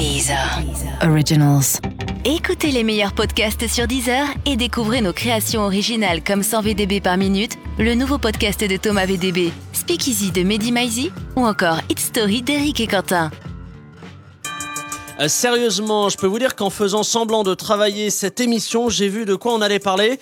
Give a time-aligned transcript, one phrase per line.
[0.00, 0.62] Deezer.
[1.02, 1.78] Originals.
[2.24, 7.18] Écoutez les meilleurs podcasts sur Deezer et découvrez nos créations originales comme 100 VDB par
[7.18, 12.40] minute, le nouveau podcast de Thomas VDB, Speakeasy de Mehdi Maizi ou encore It's Story
[12.40, 13.30] d'Eric et Quentin.
[15.20, 19.26] Euh, sérieusement, je peux vous dire qu'en faisant semblant de travailler cette émission, j'ai vu
[19.26, 20.18] de quoi on allait parler.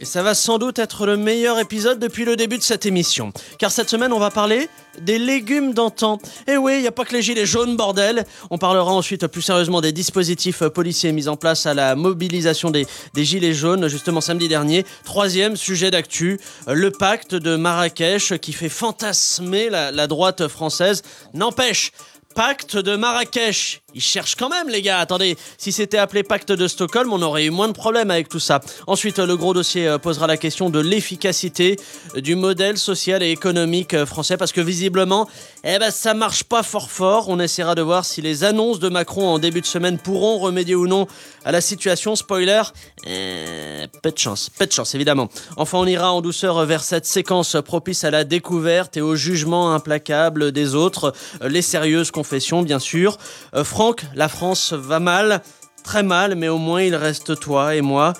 [0.00, 3.32] Et ça va sans doute être le meilleur épisode depuis le début de cette émission.
[3.58, 4.68] Car cette semaine, on va parler
[5.00, 6.18] des légumes d'antan.
[6.46, 8.24] Et oui, il n'y a pas que les gilets jaunes, bordel.
[8.50, 12.86] On parlera ensuite plus sérieusement des dispositifs policiers mis en place à la mobilisation des,
[13.16, 14.84] gilets jaunes, justement samedi dernier.
[15.04, 21.02] Troisième sujet d'actu, le pacte de Marrakech qui fait fantasmer la droite française.
[21.34, 21.90] N'empêche,
[22.38, 23.80] pacte de Marrakech.
[23.94, 25.00] Ils cherchent quand même, les gars.
[25.00, 28.38] Attendez, si c'était appelé pacte de Stockholm, on aurait eu moins de problèmes avec tout
[28.38, 28.60] ça.
[28.86, 31.74] Ensuite, le gros dossier euh, posera la question de l'efficacité
[32.14, 35.28] du modèle social et économique euh, français, parce que visiblement,
[35.64, 37.28] eh ben, ça marche pas fort fort.
[37.28, 40.74] On essaiera de voir si les annonces de Macron en début de semaine pourront remédier
[40.74, 41.06] ou non
[41.44, 42.14] à la situation.
[42.16, 42.62] Spoiler,
[43.06, 45.28] euh, peu de chance, peu de chance, évidemment.
[45.56, 49.74] Enfin, on ira en douceur vers cette séquence propice à la découverte et au jugement
[49.74, 53.18] implacable des autres, euh, les sérieuses confessions, bien sûr.
[53.54, 55.42] Euh, Franck, la France va mal,
[55.82, 58.12] très mal, mais au moins il reste toi et moi.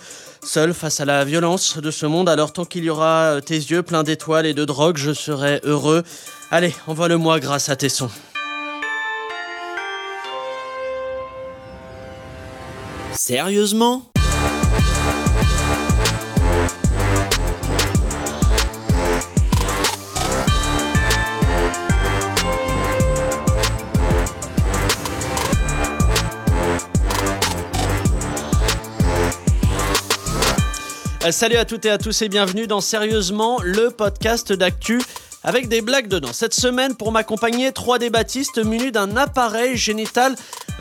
[0.48, 3.56] Seul face à la violence de ce monde, alors tant qu'il y aura euh, tes
[3.56, 6.04] yeux pleins d'étoiles et de drogue, je serai heureux.
[6.50, 8.08] Allez, envoie-le-moi grâce à tes sons.
[13.12, 14.07] Sérieusement?
[31.32, 35.02] Salut à toutes et à tous et bienvenue dans Sérieusement, le podcast d'actu
[35.44, 36.32] avec des blagues dedans.
[36.32, 40.34] Cette semaine, pour m'accompagner, trois débattistes munis d'un appareil génital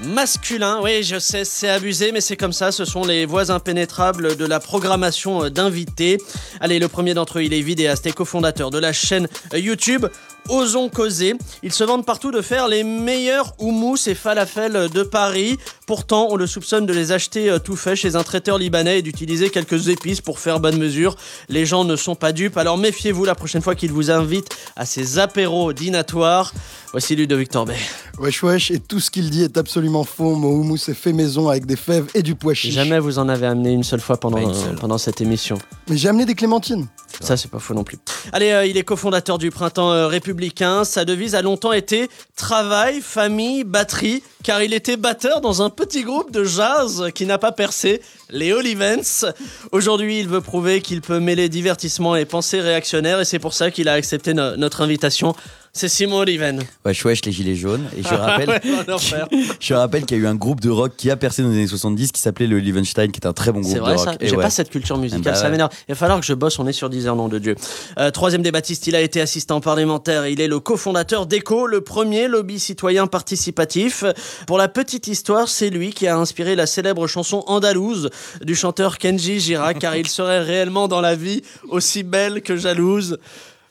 [0.03, 0.79] masculin.
[0.81, 2.71] Oui, je sais, c'est abusé, mais c'est comme ça.
[2.71, 6.17] Ce sont les voies impénétrables de la programmation euh, d'invités.
[6.59, 10.05] Allez, le premier d'entre eux, il est vidéaste et cofondateur de la chaîne euh, YouTube.
[10.49, 11.35] Osons causer.
[11.63, 15.57] Ils se vendent partout de faire les meilleurs houmous et falafels de Paris.
[15.85, 19.01] Pourtant, on le soupçonne de les acheter euh, tout fait chez un traiteur libanais et
[19.01, 21.15] d'utiliser quelques épices pour faire bonne mesure.
[21.49, 24.85] Les gens ne sont pas dupes, alors méfiez-vous la prochaine fois qu'ils vous invitent à
[24.85, 26.53] ces apéros dînatoires.
[26.97, 27.75] Voici Ludovic Torbet.
[28.17, 30.33] Wesh wesh, et tout ce qu'il dit est absolument faux.
[30.33, 32.73] Mon houmous est fait maison avec des fèves et du pois chiche.
[32.73, 34.73] Jamais vous en avez amené une seule fois pendant, seule.
[34.77, 35.59] pendant cette émission.
[35.91, 36.87] Mais j'ai amené des clémentines.
[37.21, 37.99] Ça, c'est pas faux non plus.
[38.33, 40.83] Allez, euh, il est cofondateur du Printemps euh, républicain.
[40.85, 46.01] Sa devise a longtemps été travail, famille, batterie, car il était batteur dans un petit
[46.01, 49.25] groupe de jazz qui n'a pas percé, les Olivens.
[49.71, 53.69] Aujourd'hui, il veut prouver qu'il peut mêler divertissement et pensée réactionnaire, et c'est pour ça
[53.69, 55.35] qu'il a accepté no- notre invitation.
[55.73, 56.63] C'est Simon Oliven.
[56.85, 57.85] Wesh wesh les gilets jaunes.
[57.95, 59.27] Et je rappelle, Ouais, l'enfer.
[59.59, 61.55] je rappelle qu'il y a eu un groupe de rock qui a percé dans les
[61.55, 63.95] années 70 qui s'appelait le Lievenstein, qui est un très bon groupe C'est de vrai
[63.95, 64.05] rock.
[64.05, 64.43] ça Et J'ai ouais.
[64.43, 65.69] pas cette culture musicale, Bah ça m'énerve.
[65.87, 67.55] Il va falloir que je bosse, on est sur 10 heures, nom de Dieu.
[67.99, 71.67] Euh, troisième des Baptistes, il a été assistant parlementaire et il est le cofondateur d'ECO,
[71.67, 74.03] le premier lobby citoyen participatif.
[74.47, 78.09] Pour la petite histoire, c'est lui qui a inspiré la célèbre chanson andalouse
[78.43, 83.17] du chanteur Kenji Girac, car il serait réellement dans la vie aussi belle que jalouse.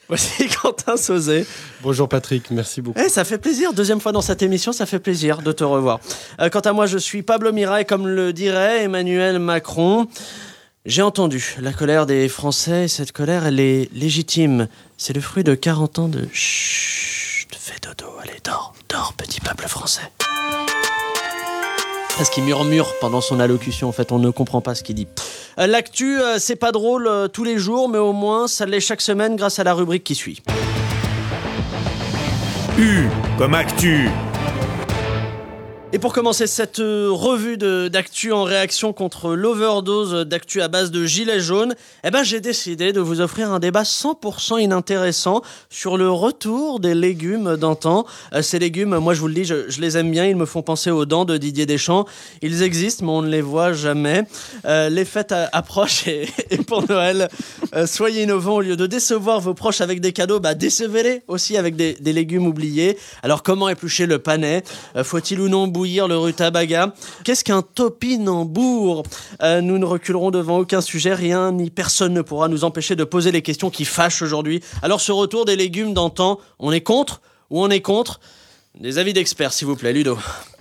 [0.09, 1.47] Voici Quentin Sauzet.
[1.83, 3.01] Bonjour Patrick, merci beaucoup.
[3.05, 6.01] Eh, ça fait plaisir, deuxième fois dans cette émission, ça fait plaisir de te revoir.
[6.41, 10.07] Euh, quant à moi, je suis Pablo Mira et comme le dirait Emmanuel Macron,
[10.85, 14.69] j'ai entendu la colère des Français et cette colère, elle est légitime.
[14.97, 16.29] C'est le fruit de 40 ans de...
[16.33, 20.13] Chut, fais dodo, allez, dors, dors, petit peuple français.
[22.17, 25.07] Parce qu'il murmure pendant son allocution, en fait, on ne comprend pas ce qu'il dit.
[25.59, 28.81] Euh, L'actu, euh, c'est pas drôle euh, tous les jours, mais au moins, ça l'est
[28.81, 30.43] chaque semaine grâce à la rubrique qui suit.
[32.79, 33.05] U
[33.37, 34.09] comme actu.
[35.97, 41.07] Et pour commencer cette euh, revue d'actu en réaction contre l'overdose d'actu à base de
[41.07, 41.75] gilets jaunes,
[42.05, 45.41] eh ben j'ai décidé de vous offrir un débat 100% inintéressant
[45.71, 48.05] sur le retour des légumes d'antan.
[48.35, 50.61] Euh, ces légumes, moi je vous le dis, je, les aime bien, ils me font
[50.61, 52.05] penser aux dents de Didier Deschamps.
[52.43, 54.25] Ils existent, mais on ne les voit jamais.
[54.67, 56.29] Euh, les fêtes approchent et,
[56.67, 57.31] pour Noël,
[57.87, 61.75] soyez innovants au lieu de décevoir vos proches avec des cadeaux, bah décevez-les aussi avec
[61.75, 62.99] des, des légumes oubliés.
[63.23, 64.63] Alors comment éplucher le panais?
[65.03, 66.93] Faut-il ou non bouillir le rutabaga
[67.25, 69.05] Qu'est-ce qu'un topinambour?
[69.43, 73.05] Euh, Nous ne reculerons devant aucun sujet, rien ni personne ne pourra nous empêcher de
[73.05, 74.61] poser les questions qui fâchent aujourd'hui.
[74.83, 78.21] Alors ce retour des légumes d'antan, on est contre ou on est contre?
[78.81, 80.19] Des avis d'experts s'il vous plaît, Ludo.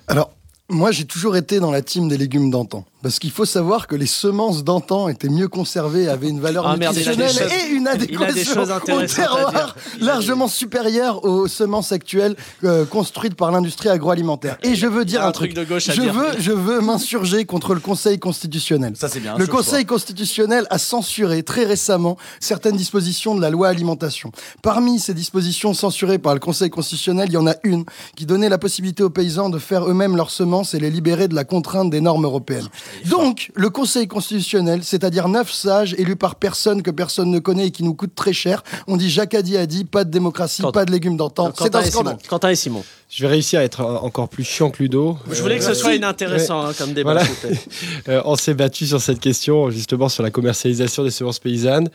[0.07, 0.31] Alors,
[0.69, 2.85] moi j'ai toujours été dans la team des légumes d'antan.
[3.05, 6.75] Parce qu'il faut savoir que les semences d'antan étaient mieux conservées, avaient une valeur Ah,
[6.75, 13.89] nutritionnelle et une adéquation au terroir largement supérieure aux semences actuelles euh, construites par l'industrie
[13.89, 14.57] agroalimentaire.
[14.63, 16.13] Et je veux dire un, un truc de gauche à je dire.
[16.15, 18.93] veux, je veux m'insurger contre le Conseil constitutionnel.
[18.95, 19.37] Ça, c'est bien.
[19.37, 24.31] Le Conseil constitutionnel a censuré très récemment certaines dispositions de la loi alimentation.
[24.63, 27.85] Parmi ces dispositions censurées par le Conseil constitutionnel, il y en a une
[28.15, 31.35] qui donnait la possibilité aux paysans de faire eux-mêmes leurs semences et les libérer de
[31.35, 32.67] la contrainte des normes européennes.
[33.09, 37.71] Donc, le Conseil constitutionnel, c'est-à-dire neuf sages élus par personne que personne ne connaît et
[37.71, 40.71] qui nous coûtent très cher, on dit Jacques Adi a dit, pas de démocratie, Quentin.
[40.79, 41.51] pas de légumes d'antan.
[41.55, 41.93] C'est Quentin un et Simon.
[42.01, 42.17] scandale.
[42.27, 42.83] Quentin et Simon.
[43.09, 45.17] Je vais réussir à être encore plus chiant que Ludo.
[45.31, 47.13] Je voulais que ce Euh, soit inintéressant hein, comme débat.
[47.13, 47.27] Voilà.
[48.09, 51.89] Euh, on s'est battu sur cette question, justement sur la commercialisation des semences paysannes.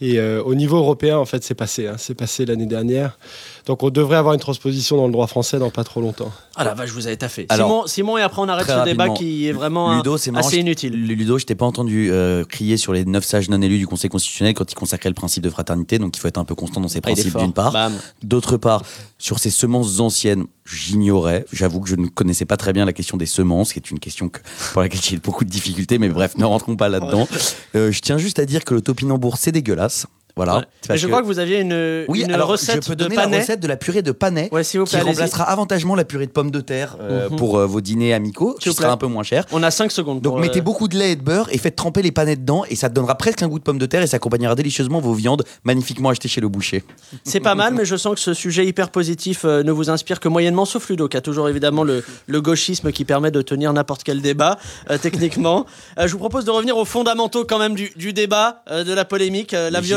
[0.00, 1.86] Et euh, au niveau européen, en fait, c'est passé.
[1.88, 1.96] hein.
[1.98, 3.18] C'est passé l'année dernière.
[3.66, 6.30] Donc on devrait avoir une transposition dans le droit français dans pas trop longtemps.
[6.54, 7.46] Ah la vache, vous avez taffé.
[7.48, 10.56] Alors, Simon, Simon, et après on arrête ce débat qui est vraiment Ludo, marrant, assez
[10.56, 10.92] je- inutile.
[10.94, 14.08] Ludo, je t'ai pas entendu euh, crier sur les neuf sages non élus du Conseil
[14.08, 16.80] constitutionnel quand il consacrait le principe de fraternité, donc il faut être un peu constant
[16.80, 17.74] dans ses Ah, principes d'une part.
[18.22, 18.82] D'autre part,
[19.18, 21.44] sur ces semences anciennes, j'ignorais.
[21.52, 23.98] J'avoue que je ne connaissais pas très bien la question des semences, qui est une
[23.98, 24.38] question que,
[24.72, 27.26] pour laquelle j'ai beaucoup de difficultés, mais bref, ne rentrons pas là-dedans.
[27.74, 30.06] Euh, je tiens juste à dire que le topinambour, c'est dégueulasse.
[30.36, 30.64] Voilà.
[30.90, 30.98] Ouais.
[30.98, 33.36] Je crois que vous aviez une, oui, une alors recette je peux de donner panais.
[33.36, 34.50] la recette de la purée de panais.
[34.52, 35.12] Ouais, vous Qui plaît, allez-y.
[35.14, 37.36] remplacera avantagement la purée de pommes de terre euh, Mhm.
[37.36, 39.46] pour euh, vos dîners amicaux, qui sera un peu moins cher.
[39.52, 40.20] On a 5 secondes.
[40.20, 42.64] Donc mettez euh, beaucoup de lait et de beurre et faites tremper les panettes dedans
[42.68, 45.14] et ça donnera presque un goût de pomme de terre et ça accompagnera délicieusement vos
[45.14, 46.84] viandes magnifiquement achetées chez le boucher.
[47.24, 50.28] C'est pas mal, mais je sens que ce sujet hyper positif ne vous inspire que
[50.28, 54.02] moyennement, sauf Ludo, qui a toujours évidemment le, le gauchisme qui permet de tenir n'importe
[54.04, 54.58] quel débat,
[55.00, 55.64] techniquement.
[55.98, 59.52] Je vous propose de revenir aux fondamentaux quand même du, du débat, de la polémique,
[59.52, 59.94] la Les gilets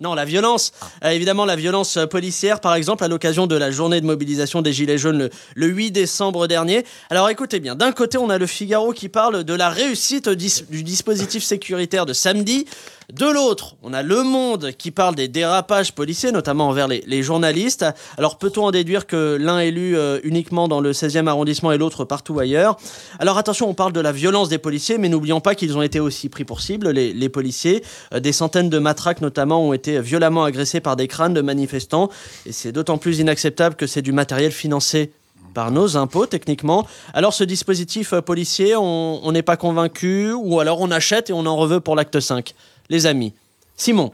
[0.00, 0.72] Non, la violence.
[1.04, 4.62] Euh, évidemment, la violence euh, policière, par exemple, à l'occasion de la journée de mobilisation
[4.62, 6.84] des Gilets jaunes le, le 8 décembre dernier.
[7.10, 10.82] Alors écoutez bien, d'un côté, on a le Figaro qui parle de la réussite du
[10.82, 12.66] dispositif sécuritaire de samedi.
[13.12, 17.84] De l'autre, on a Le Monde qui parle des dérapages policiers, notamment envers les, journalistes.
[18.16, 21.78] Alors peut-on en déduire que l'un est lu euh, uniquement dans le 16e arrondissement et
[21.78, 22.76] l'autre partout ailleurs?
[23.18, 25.98] Alors attention, on parle de la violence des policiers, mais n'oublions pas qu'ils ont été
[25.98, 27.82] aussi pris pour cible, les, policiers.
[28.14, 32.10] Euh, des centaines de matraques notamment ont été violemment agressés par des crânes de manifestants.
[32.46, 35.10] Et c'est d'autant plus inacceptable que c'est du matériel financé
[35.52, 36.86] par nos impôts techniquement.
[37.12, 41.32] Alors ce dispositif euh, policier, on on n'est pas convaincu, ou alors on achète et
[41.32, 42.54] on en reveut pour l'acte 5.
[42.90, 43.32] Les amis.
[43.76, 44.12] Simon,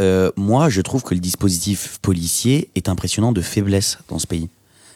[0.00, 4.48] Euh, moi, je trouve que le dispositif policier est impressionnant de faiblesse dans ce pays.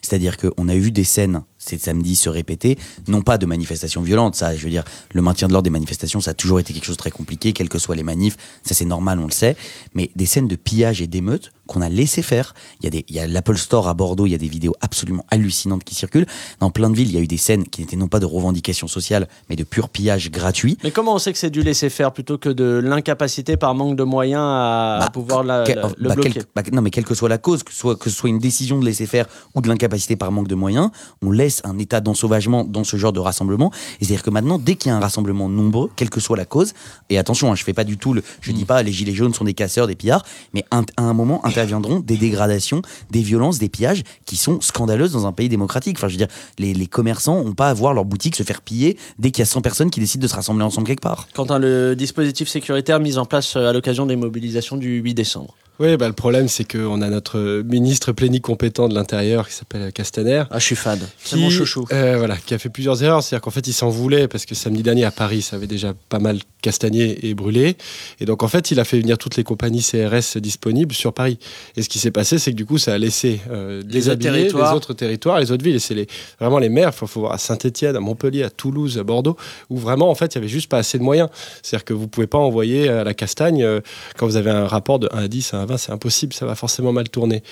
[0.02, 2.78] C'est-à-dire qu'on a eu des scènes ces samedis se répéter,
[3.08, 6.20] non pas de manifestations violentes, ça, je veux dire, le maintien de l'ordre des manifestations,
[6.20, 8.74] ça a toujours été quelque chose de très compliqué, quelles que soient les manifs, ça
[8.74, 9.56] c'est normal, on le sait,
[9.94, 12.54] mais des scènes de pillage et d'émeutes qu'on a laissé faire.
[12.82, 15.94] Il y a, l'Apple Store à Bordeaux, il y a des vidéos absolument hallucinantes qui
[15.94, 16.24] circulent.
[16.60, 18.24] Dans plein de villes, il y a eu des scènes qui n'étaient non pas de
[18.24, 20.78] revendication sociale, mais de pur pillage gratuit.
[20.82, 23.96] mais comment on sait que c'est du laisser faire plutôt que de l'incapacité par manque
[23.98, 26.30] de moyens à, Bah, pouvoir la- Quel- la- le bah, bloquer?
[26.30, 28.30] quel- bah, non, mais quelle que soit la cause, que ce soit, que ce soit
[28.30, 30.90] une décision de laisser faire ou de l'incapacité par manque de moyens,
[31.20, 33.70] on laisse un état d'ensauvagement dans ce genre de rassemblement.
[34.00, 36.72] C'est-à-dire que maintenant, dès qu'il y a un rassemblement nombreux, quelle que soit la cause,
[37.10, 38.54] et attention, hein, je fais pas du tout le, je Mm.
[38.54, 40.24] dis pas les gilets jaunes sont des casseurs, des pillards,
[40.54, 45.12] mais un- à un moment interviendront des dégradations, des violences, des pillages qui sont scandaleuses
[45.12, 45.96] dans un pays démocratique.
[45.98, 46.28] Enfin, je veux dire,
[46.58, 49.42] les, les commerçants ont pas à voir leur boutique se faire piller dès qu'il y
[49.42, 51.26] a 100 personnes qui décident de se rassembler ensemble quelque part.
[51.34, 55.14] Quant à le dispositif sécuritaire mis en place euh, à l'occasion des mobilisations du 8
[55.14, 55.54] décembre.
[55.80, 60.42] Oui, bah, le problème, c'est qu'on a notre ministre plénicompétent de l'intérieur qui s'appelle Castaner.
[60.50, 60.98] Ah, je suis fan.
[61.22, 61.86] C'est mon chouchou.
[61.92, 63.22] euh, voilà, qui a fait plusieurs erreurs.
[63.22, 65.94] C'est-à-dire qu'en fait, il s'en voulait parce que samedi dernier à Paris, ça avait déjà
[66.08, 67.76] pas mal castagné et brûlé.
[68.18, 71.38] Et donc, en fait, il a fait venir toutes les compagnies CRS disponibles sur Paris.
[71.76, 74.18] Et ce qui s'est passé, c'est que du coup, ça a laissé euh, Les autres
[74.18, 74.72] territoires.
[74.72, 75.76] les autres territoires, les autres villes.
[75.76, 76.08] Et c'est les,
[76.40, 76.90] vraiment les maires.
[76.92, 79.36] Il faut, faut voir à Saint-Etienne, à Montpellier, à Toulouse, à Bordeaux,
[79.70, 81.28] où vraiment, en fait, il y avait juste pas assez de moyens.
[81.62, 83.80] C'est-à-dire que vous pouvez pas envoyer à la castagne euh,
[84.16, 86.32] quand vous avez un rapport de 1 à 10, 1 à 20, c'est impossible.
[86.32, 87.42] Ça va forcément mal tourner.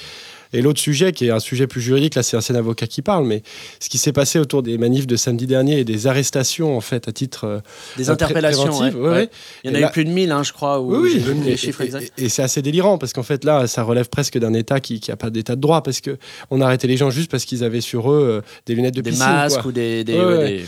[0.53, 3.03] Et l'autre sujet, qui est un sujet plus juridique, là c'est un ancien avocat qui
[3.03, 3.43] parle, mais
[3.81, 7.09] ce qui s'est passé autour des manifs de samedi dernier et des arrestations en fait
[7.09, 7.59] à titre euh,
[7.97, 8.79] Des interpellations.
[8.79, 8.93] ouais.
[8.95, 9.09] ouais, Ouais.
[9.11, 9.31] ouais.
[9.65, 11.51] Il y en a eu plus de 1000, hein, je crois, où Oui, oui, et-
[11.51, 12.13] les chiffres et- exacts.
[12.17, 15.17] Et, c'est assez délirant parce qu'en fait là, ça relève presque d'un État qui n'a
[15.17, 16.17] pas d'état de droit parce que
[16.53, 19.01] on a arrêté les gens juste parce qu'ils avaient sur eux euh, des lunettes de
[19.01, 19.27] Des piscine.
[19.27, 19.67] masques quoi.
[19.71, 20.05] ou des.
[20.07, 20.49] ouais, ouais.
[20.59, 20.65] des-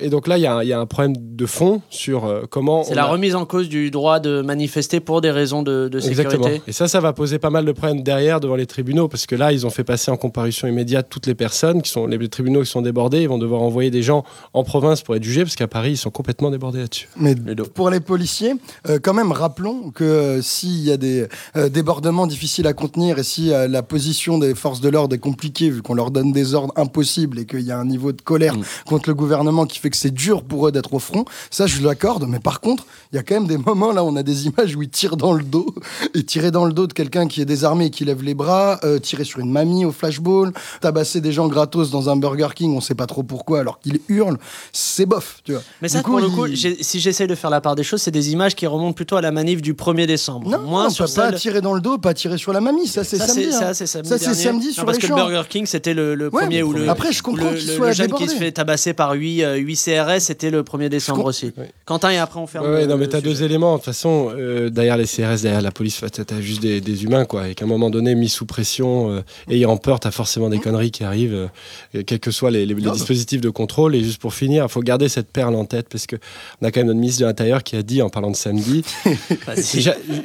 [0.00, 2.24] Et donc là, il y, a un- il y a un problème de fond sur
[2.24, 2.84] euh, comment.
[2.84, 5.88] C'est on la a- remise en cause du droit de manifester pour des raisons de,
[5.88, 6.22] de sécurité.
[6.36, 6.62] Exactement.
[6.68, 9.34] Et ça, ça va poser pas mal de problèmes derrière devant les tribunaux, parce que
[9.34, 12.60] là, ils ont fait passer en comparution immédiate toutes les personnes qui sont les tribunaux
[12.62, 13.22] qui sont débordés.
[13.22, 15.96] Ils vont devoir envoyer des gens en province pour être jugés, parce qu'à Paris, ils
[15.96, 17.08] sont complètement débordés là-dessus.
[17.16, 17.64] Mais Ludo.
[17.64, 18.54] pour les policiers,
[18.88, 21.26] euh, quand même, rappelons que euh, s'il y a des
[21.56, 25.18] euh, débordements difficiles à contenir et si euh, la position des forces de l'ordre est
[25.18, 28.22] compliquée, vu qu'on leur donne des ordres impossibles et qu'il y a un niveau de
[28.22, 28.62] colère Mm.
[28.86, 31.24] contre le gouvernement qui fait et que c'est dur pour eux d'être au front.
[31.50, 32.26] Ça, je l'accorde.
[32.28, 34.76] Mais par contre, il y a quand même des moments là, on a des images
[34.76, 35.74] où ils tirent dans le dos
[36.14, 38.78] et tirer dans le dos de quelqu'un qui est désarmé et qui lève les bras,
[38.84, 42.76] euh, tirer sur une mamie au flashball, tabasser des gens gratos dans un Burger King,
[42.76, 44.36] on sait pas trop pourquoi, alors qu'il hurle.
[44.72, 45.62] C'est bof, tu vois.
[45.82, 48.10] Mais ça, Du pour le coup, si j'essaye de faire la part des choses, c'est
[48.10, 50.48] des images qui remontent plutôt à la manif du 1er décembre.
[50.50, 52.86] Non, Moins on sur pas celle- tirer dans le dos, pas tirer sur la mamie.
[52.86, 53.46] Ça, c'est samedi.
[53.48, 53.58] hein.
[53.58, 54.08] ça, c'est samedi.
[54.10, 55.28] Ça, samedi Non, sur Parce les que le champs.
[55.28, 57.74] Burger King, c'était le, le Ouais, premier ou le, après, je comprends le, qu'il le-
[57.76, 60.88] soit le jeune qui se fait tabasser par 8, euh, 8 CRS, c'était le 1er
[60.88, 61.52] décembre aussi.
[61.56, 61.70] Ouais.
[61.84, 62.66] Quentin, et après on ferme.
[62.66, 63.72] Ouais, le- non, mais t'as deux éléments.
[63.74, 67.24] De toute façon, euh, derrière les CRS, derrière la police, t'as juste des, des humains,
[67.24, 67.48] quoi.
[67.48, 70.90] Et qu'à un moment donné, mis sous pression, euh, ayant peur, t'as forcément des conneries
[70.90, 71.48] qui arrivent,
[71.94, 73.94] euh, quels que soient les, les- les Non, dispositifs de contrôle.
[73.94, 76.16] Et juste pour finir, il faut garder cette perle en tête, parce que
[76.60, 78.82] on a quand même notre ministre de l'Intérieur qui a dit, en parlant de samedi,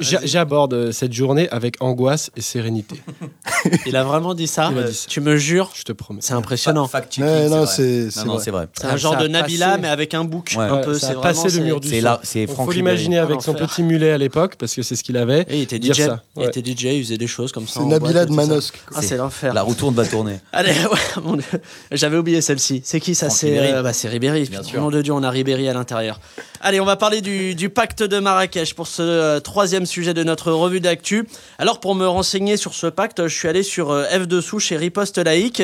[0.01, 2.95] j'aborde cette journée avec angoisse et sérénité.
[3.85, 4.69] Il a vraiment dit ça.
[4.71, 5.07] Il a dit ça.
[5.09, 6.19] Tu me jures, Je te promets.
[6.21, 6.89] c'est impressionnant.
[7.19, 8.67] Non, Non, c'est vrai.
[8.73, 10.53] C'est un genre de Nabila, passé- mais avec un bouc.
[10.57, 10.63] Ouais.
[10.65, 10.93] un peu.
[10.95, 12.03] Ça c'est a passé vraiment, le c'est- mur du C'est son.
[12.05, 12.21] là,
[12.65, 13.67] faut l'imaginer avec son L'enfer.
[13.67, 15.41] petit mulet à l'époque, parce que c'est ce qu'il avait.
[15.49, 15.93] Et il était DJ.
[16.05, 17.79] ça, Il était DJ, il faisait des choses comme ça.
[17.81, 18.35] C'est Nabila boîte et de.
[18.35, 18.79] Manosque.
[18.95, 19.53] Ah, c'est l'enfer.
[19.53, 20.39] La roue tourne va tourner.
[20.53, 21.45] Allez, ouais, mon Dieu.
[21.91, 22.81] j'avais oublié celle-ci.
[22.83, 23.71] C'est qui ça Franck C'est Ribéry.
[23.73, 24.49] euh, bah, c'est Ribéry.
[24.75, 26.19] Nom de Dieu, on a Ribéry à l'intérieur.
[26.61, 30.23] Allez, on va parler du, du pacte de Marrakech pour ce euh, troisième sujet de
[30.23, 31.27] notre revue d'actu.
[31.59, 34.77] Alors, pour me renseigner sur ce pacte, je suis allé sur euh, F dessous chez
[34.77, 35.61] Riposte Laïque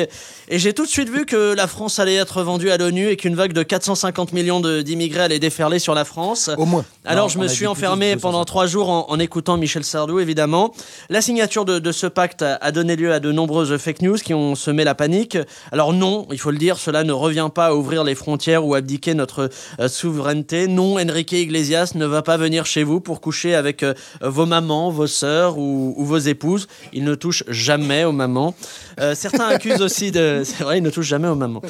[0.48, 3.16] et j'ai tout de suite vu que la France allait être vendue à l'ONU et
[3.16, 6.50] qu'une vague de 450 millions de- d'immigrés allait déferler sur la France.
[6.56, 6.84] Au moins.
[7.04, 8.20] Alors Non, je me suis enfermé 250.
[8.22, 10.72] pendant trois jours en, en écoutant Michel Sardou, évidemment.
[11.08, 14.16] La signature de, de ce pacte a, a donné lieu à de nombreuses fake news
[14.16, 15.36] qui ont semé la panique.
[15.72, 18.74] Alors non, il faut le dire, cela ne revient pas à ouvrir les frontières ou
[18.74, 19.50] abdiquer notre
[19.80, 20.66] euh, souveraineté.
[20.68, 24.90] Non, Enrique Iglesias ne va pas venir chez vous pour coucher avec euh, vos mamans,
[24.90, 26.66] vos sœurs ou, ou vos épouses.
[26.92, 28.54] Il ne touche jamais aux mamans.
[29.00, 30.42] Euh, certains accusent aussi de...
[30.50, 31.62] C'est vrai, il ne touche jamais aux mamans.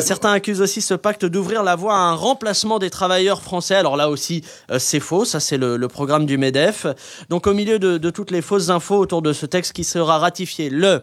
[0.00, 3.76] Certains accusent aussi ce pacte d'ouvrir la voie à un remplacement des travailleurs français.
[3.76, 4.42] Alors là aussi,
[4.72, 5.24] euh, c'est faux.
[5.24, 6.86] Ça, c'est le, programme du MEDEF.
[7.28, 10.68] Donc au milieu de, toutes les fausses infos autour de ce texte qui sera ratifié
[10.68, 11.02] le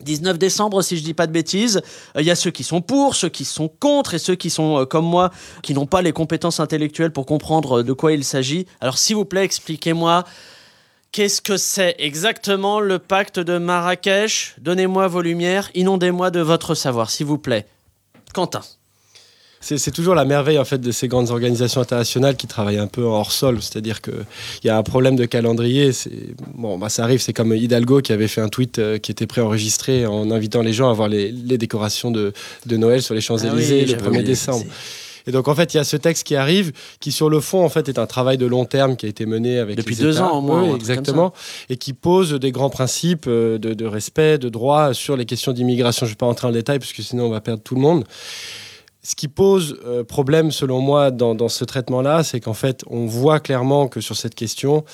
[0.00, 1.82] 19 décembre, si je dis pas de bêtises,
[2.16, 4.48] Euh, il y a ceux qui sont pour, ceux qui sont contre et ceux qui
[4.48, 5.30] sont euh, comme moi,
[5.62, 8.66] qui n'ont pas les compétences intellectuelles pour comprendre de quoi il s'agit.
[8.80, 10.24] Alors s'il vous plaît, expliquez-moi
[11.12, 14.54] qu'est-ce que c'est exactement le pacte de Marrakech?
[14.58, 17.66] Donnez-moi vos lumières, inondez-moi de votre savoir, s'il vous plaît.
[18.32, 18.62] Quentin.
[19.60, 23.04] C'est toujours la merveille en fait de ces grandes organisations internationales qui travaillent un peu
[23.04, 24.12] en hors sol, c'est-à-dire que
[24.62, 25.90] il y a un problème de calendrier.
[26.54, 27.20] Bon, bah ça arrive.
[27.20, 30.72] C'est comme Hidalgo qui avait fait un tweet euh, qui était préenregistré en invitant les
[30.72, 32.32] gens à voir les, les décorations de,
[32.66, 34.22] de Noël sur les Champs Élysées le j'avais 1er oublié.
[34.22, 34.64] décembre.
[35.26, 37.62] Et donc en fait, il y a ce texte qui arrive, qui sur le fond
[37.62, 40.02] en fait est un travail de long terme qui a été mené avec Depuis les
[40.02, 40.26] deux États.
[40.26, 41.34] ans, au moins, Oui, exactement,
[41.68, 45.52] et qui pose des grands principes euh, de, de respect, de droit sur les questions
[45.52, 46.06] d'immigration.
[46.06, 47.80] Je ne vais pas entrer en détail parce que sinon on va perdre tout le
[47.82, 48.04] monde.
[49.02, 53.06] Ce qui pose euh, problème, selon moi, dans, dans ce traitement-là, c'est qu'en fait, on
[53.06, 54.84] voit clairement que sur cette question,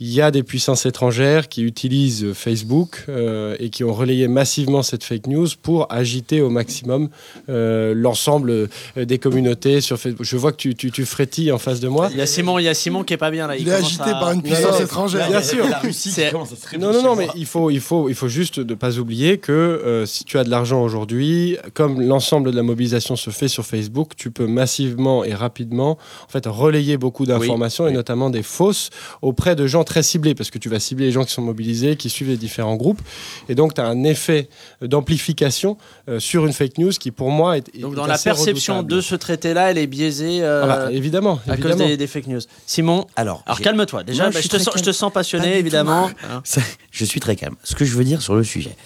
[0.00, 4.82] il y a des puissances étrangères qui utilisent Facebook euh, et qui ont relayé massivement
[4.82, 7.10] cette fake news pour agiter au maximum
[7.48, 8.50] euh, l'ensemble
[8.96, 10.26] euh, des communautés sur Facebook.
[10.26, 12.08] Je vois que tu, tu, tu frétilles en face de moi.
[12.10, 13.56] Il y a Simon, il y a Simon qui est pas bien là.
[13.56, 15.28] Il est agité à- par une puissance non, étrangère.
[15.28, 15.68] bien sûr.
[15.68, 17.80] La Russie C'est- qui commence à se réfugier Non, non, non, mais il faut, il
[17.80, 21.56] faut, il faut juste ne pas oublier que euh, si tu as de l'argent aujourd'hui,
[21.72, 26.28] comme l'ensemble de la mobilisation se fait sur Facebook, tu peux massivement et rapidement en
[26.32, 27.94] fait, relayer beaucoup d'informations et oui.
[27.94, 28.90] notamment des fausses
[29.22, 31.96] auprès de gens très ciblés parce que tu vas cibler les gens qui sont mobilisés,
[31.96, 33.00] qui suivent les différents groupes.
[33.48, 34.48] Et donc, tu as un effet
[34.82, 35.76] d'amplification
[36.08, 37.78] euh, sur une fake news qui, pour moi, est.
[37.78, 38.96] Donc est dans la perception redoutable.
[38.96, 42.26] de ce traité-là, elle est biaisée euh, Ah bah, évidemment, à cause des, des fake
[42.26, 42.40] news.
[42.66, 44.04] Simon, Alors, alors calme-toi.
[44.04, 44.92] Déjà, Moi, bah, je te sens, je te calme.
[44.92, 46.10] sens Pas passionné, évidemment.
[46.24, 46.40] Hein.
[46.44, 46.60] Ça,
[46.90, 47.56] je suis très calme.
[47.64, 48.76] Ce que je veux dire sur le sujet.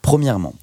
[0.00, 0.54] Premièrement,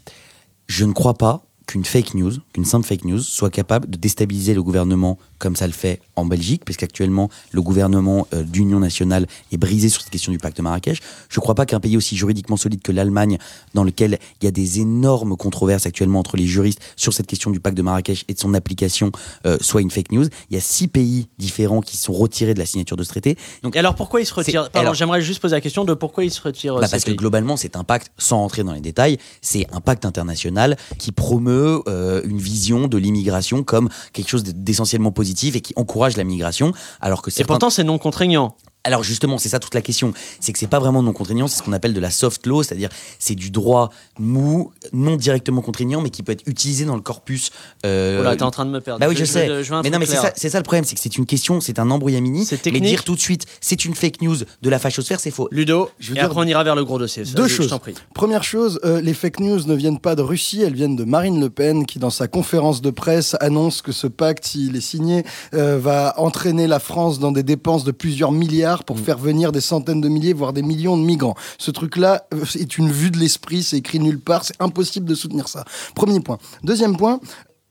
[0.67, 4.53] je ne crois pas qu'une fake news, qu'une simple fake news, soit capable de déstabiliser
[4.53, 9.25] le gouvernement comme ça le fait en Belgique, parce qu'actuellement, le gouvernement euh, d'union nationale
[9.51, 10.99] est brisé sur cette question du pacte de Marrakech.
[11.29, 13.37] Je ne crois pas qu'un pays aussi juridiquement solide que l'Allemagne,
[13.73, 17.51] dans lequel il y a des énormes controverses actuellement entre les juristes sur cette question
[17.51, 19.11] du pacte de Marrakech et de son application,
[19.45, 20.25] euh, soit une fake news.
[20.49, 23.37] Il y a six pays différents qui sont retirés de la signature de ce traité.
[23.63, 26.25] Donc, alors pourquoi il se retire C'est- Pardon, j'aimerais juste poser la question de pourquoi
[26.25, 26.75] il se retire.
[26.75, 29.79] euh, bah parce que globalement, c'est un pacte, sans rentrer dans les détails, c'est un
[29.79, 35.61] pacte international qui promeut euh, une vision de l'immigration comme quelque chose d'essentiellement positif et
[35.61, 37.53] qui encourage la migration, alors que Et certains...
[37.53, 38.55] pourtant, c'est non contraignant.
[38.85, 40.13] Alors justement, c'est ça toute la question.
[40.39, 42.63] C'est que c'est pas vraiment non contraignant, c'est ce qu'on appelle de la soft law,
[42.63, 47.01] c'est-à-dire c'est du droit mou, non directement contraignant, mais qui peut être utilisé dans le
[47.01, 47.51] corpus.
[47.85, 49.01] euh, Oh là, t'es en train de me perdre.
[49.01, 49.47] bah oui, je, sais.
[49.47, 51.01] veux- je veux un mais non, mais c'est ça, c'est ça le problème, c'est que
[51.01, 52.45] c'est une question, c'est un embrouillamini.
[52.45, 55.49] C'est Mais dire tout de suite, c'est une fake news de la fachosphère, c'est faux.
[55.51, 57.23] Ludo, Je veux et dire après on ira vers le gros dossier.
[57.23, 57.77] Deux Je choses.
[57.81, 57.95] prie.
[58.13, 61.39] Première chose, euh, les fake news ne viennent pas de Russie, elles viennent de Marine
[61.41, 65.23] Le Pen qui, dans sa conférence de presse, annonce que ce pacte, s'il est signé,
[65.53, 69.61] euh, va entraîner la France dans des dépenses de plusieurs milliards pour faire venir des
[69.61, 71.35] centaines de milliers, voire des millions de migrants.
[71.57, 75.15] Ce truc-là euh, est une vue de l'esprit, c'est écrit nulle part, c'est impossible de
[75.15, 75.65] soutenir ça.
[75.95, 76.37] Premier point.
[76.63, 77.19] Deuxième point,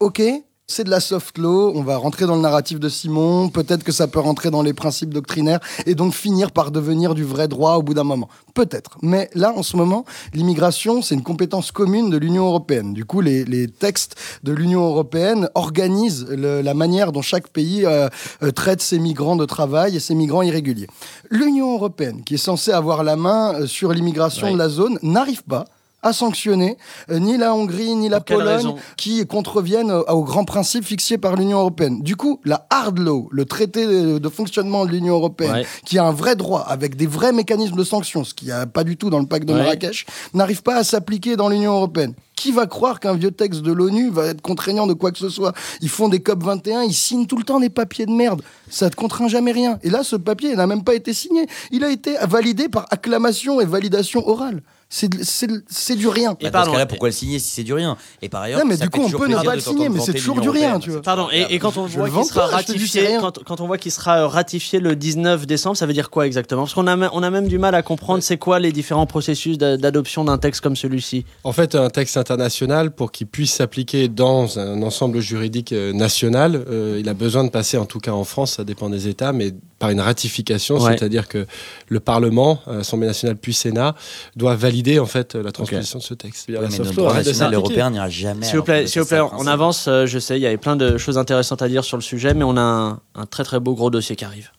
[0.01, 0.23] ok.
[0.71, 3.91] C'est de la soft law, on va rentrer dans le narratif de Simon, peut-être que
[3.91, 7.77] ça peut rentrer dans les principes doctrinaires et donc finir par devenir du vrai droit
[7.77, 8.29] au bout d'un moment.
[8.53, 8.99] Peut-être.
[9.01, 12.93] Mais là, en ce moment, l'immigration, c'est une compétence commune de l'Union européenne.
[12.93, 17.87] Du coup, les, les textes de l'Union européenne organisent le- la manière dont chaque pays
[17.87, 18.11] euh,
[18.43, 20.89] euh, traite ses migrants de travail et ses migrants irréguliers.
[21.31, 25.45] L'Union européenne, qui est censée avoir la main euh, sur l'immigration de la zone, n'arrive
[25.45, 25.65] pas
[26.03, 26.77] à sanctionner
[27.11, 31.35] euh, ni la Hongrie ni la Pologne qui contreviennent euh, aux grands principes fixés par
[31.37, 32.03] l'Union européenne.
[32.03, 35.67] Du coup, la hard law, le traité de, de fonctionnement de l'Union européenne, Ouais.
[35.85, 38.67] qui a un vrai droit avec des vrais mécanismes de sanctions, ce qu'il n'y a
[38.67, 39.59] pas du tout dans le pacte de Ouais.
[39.61, 42.15] Marrakech, n'arrive pas à s'appliquer dans l'Union européenne.
[42.37, 45.29] Qui va croire qu'un vieux texte de l'ONU va être contraignant de quoi que ce
[45.29, 45.53] soit?
[45.81, 48.43] Ils font des COP 21, ils signent tout le temps des papiers de merde.
[48.71, 49.81] Ça ne contraint jamais rien.
[49.83, 51.47] Et là, ce papier n'a même pas été signé.
[51.73, 54.63] Il a été validé par acclamation et validation orale.
[54.91, 56.35] C'est du rien.
[56.41, 57.97] Et Bah, pardon, pourquoi le signer si c'est du rien?
[58.23, 59.89] Et par ailleurs, Non, mais ça du coup, on peut ne pas de le signer,
[59.91, 61.03] mais c'est toujours du rien, tu vois.
[61.03, 63.93] Pardon, et, et quand on Je voit vends sera ratifié, quand, quand on voit qu'il
[63.93, 66.63] sera euh, ratifié le 19 décembre, ça veut dire quoi exactement?
[66.63, 69.59] Parce qu'on a, on a même du mal à comprendre c'est quoi les différents processus
[69.59, 71.25] d'a- d'adoption d'un texte comme celui-ci.
[71.45, 76.65] En fait, un texte international, pour qu'il puisse s'appliquer dans un ensemble juridique euh, national,
[76.71, 79.33] euh, il a besoin de passer, en tout cas en France, ça dépend des États,
[79.33, 80.97] mais par une ratification, Ouais.
[80.99, 81.47] c'est-à-dire que
[81.89, 83.95] le Parlement, Assemblée nationale puis Sénat,
[84.35, 86.49] doit valider en fait la transposition de ce texte.
[86.49, 88.47] Ouais, La mais notre européen n'ira jamais.
[88.47, 89.87] S'il vous plaît, vous plaît, on avance.
[89.89, 92.35] euh, je sais, il y avait plein de choses intéressantes à dire sur le sujet,
[92.35, 94.51] mais on a un, un très très beau gros dossier qui arrive.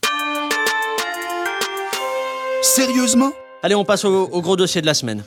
[2.62, 3.32] Sérieusement?
[3.64, 5.24] Allez, on passe au, au gros dossier de la semaine.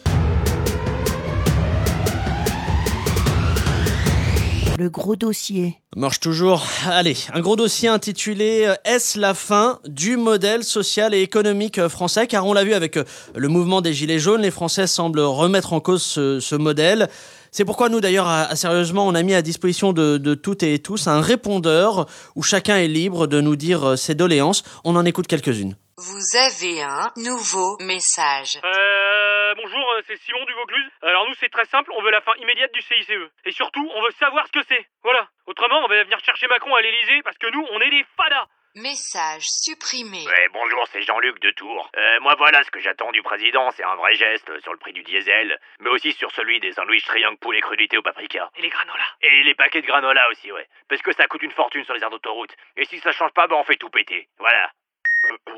[4.83, 5.77] Le gros dossier.
[5.95, 6.67] Marche toujours.
[6.89, 11.89] Allez, un gros dossier intitulé euh, Est-ce la fin du modèle social et économique euh,
[11.89, 12.27] français?
[12.27, 13.05] Car on l'a vu avec euh,
[13.37, 17.09] le mouvement des Gilets jaunes, les Français semblent remettre en cause ce, modèle.
[17.53, 21.07] C'est pourquoi nous, d'ailleurs, sérieusement, on a mis à disposition de, de toutes et tous
[21.07, 24.64] un répondeur où chacun est libre de nous dire ses doléances.
[24.83, 25.77] On en écoute quelques-unes.
[25.98, 28.57] Vous avez un nouveau message.
[28.64, 30.90] Euh, bonjour, euh, c'est Simon du Vaucluse.
[31.02, 33.28] Alors nous, c'est très simple, on veut la fin immédiate du CICE.
[33.44, 34.87] Et surtout, on veut savoir ce que c'est.
[35.02, 35.28] Voilà.
[35.46, 38.46] Autrement, on va venir chercher Macron à l'Elysée parce que nous, on est des fadas.
[38.74, 40.24] Message supprimé.
[40.26, 41.90] Ouais, bonjour, c'est Jean-Luc de Tours.
[41.94, 44.94] Euh, moi voilà ce que j'attends du président, c'est un vrai geste sur le prix
[44.94, 48.48] du diesel, mais aussi sur celui des sandwichs triangle poulet crudité au paprika.
[48.57, 49.12] Et les granolas.
[49.20, 50.66] Et les paquets de granola aussi, ouais.
[50.88, 52.57] Parce que ça coûte une fortune sur les aires d'autoroute.
[52.78, 54.26] Et si ça change pas, bah on fait tout péter.
[54.38, 54.70] Voilà.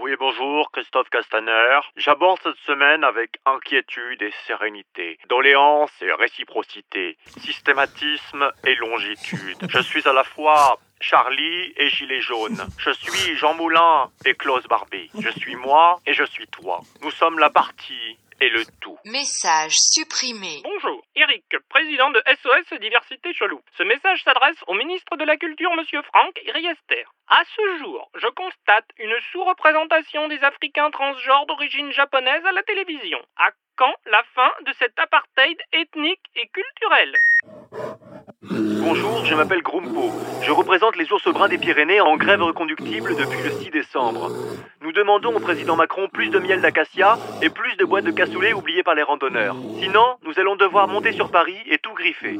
[0.04, 1.80] Oui, bonjour, Christophe Castaner.
[1.96, 9.56] J'aborde cette semaine avec inquiétude et sérénité, doléance et réciprocité, systématisme et longitude.
[9.68, 12.66] Je suis à la fois Charlie et Gilet jaune.
[12.78, 15.10] Je suis Jean Moulin et Klaus Barbie.
[15.18, 16.80] Je suis moi et je suis toi.
[17.02, 18.98] Nous sommes la partie et le tout.
[19.04, 20.60] Message supprimé.
[20.62, 23.60] Bonjour, Eric, président de SOS Diversité Chelou.
[23.76, 27.04] Ce message s'adresse au ministre de la Culture, monsieur Franck Riester.
[27.28, 33.18] À ce jour, je constate une sous-représentation des Africains transgenres d'origine japonaise à la télévision.
[33.36, 37.18] À quand la fin de cet apartheid ethnique et culturel?
[38.50, 40.12] Bonjour, je m'appelle Grumpo.
[40.42, 44.30] Je représente les ours bruns des Pyrénées en grève reconductible depuis le 6 décembre.
[44.82, 48.52] Nous demandons au président Macron plus de miel d'acacia et plus de boîtes de cassoulet
[48.52, 49.56] oubliées par les randonneurs.
[49.80, 52.38] Sinon, nous allons devoir monter sur Paris et tout griffer.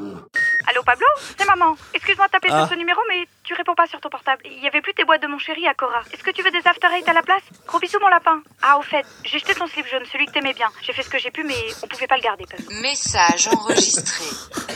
[0.67, 1.05] Allô Pablo
[1.37, 1.75] C'est maman.
[1.93, 2.61] Excuse-moi de taper Ah.
[2.61, 4.41] sur ce numéro, mais tu réponds pas sur ton portable.
[4.45, 6.01] Il y avait plus tes boîtes de mon chéri à Cora.
[6.11, 8.41] Est-ce que tu veux des after eight à la place Gros bisous mon lapin.
[8.61, 10.67] Ah au fait, j'ai jeté ton slip jaune, celui que t'aimais bien.
[10.81, 12.45] J'ai fait ce que j'ai pu, mais on pouvait pas le garder.
[12.49, 12.65] Pablo.
[12.81, 14.25] Message enregistré.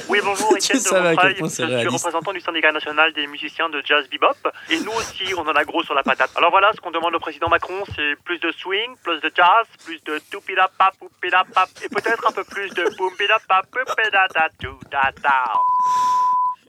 [0.09, 1.35] Oui, bonjour, Étienne de Montreuil.
[1.39, 1.93] Je suis réaliste.
[1.93, 4.33] représentant du syndicat national des musiciens de jazz bebop.
[4.71, 6.31] Et nous aussi, on en a gros sur la patate.
[6.35, 9.67] Alors voilà, ce qu'on demande au président Macron, c'est plus de swing, plus de jazz,
[9.85, 15.53] plus de toupidapap, poupidapap, et peut-être un peu plus de poupidapap, poupidata, toudata.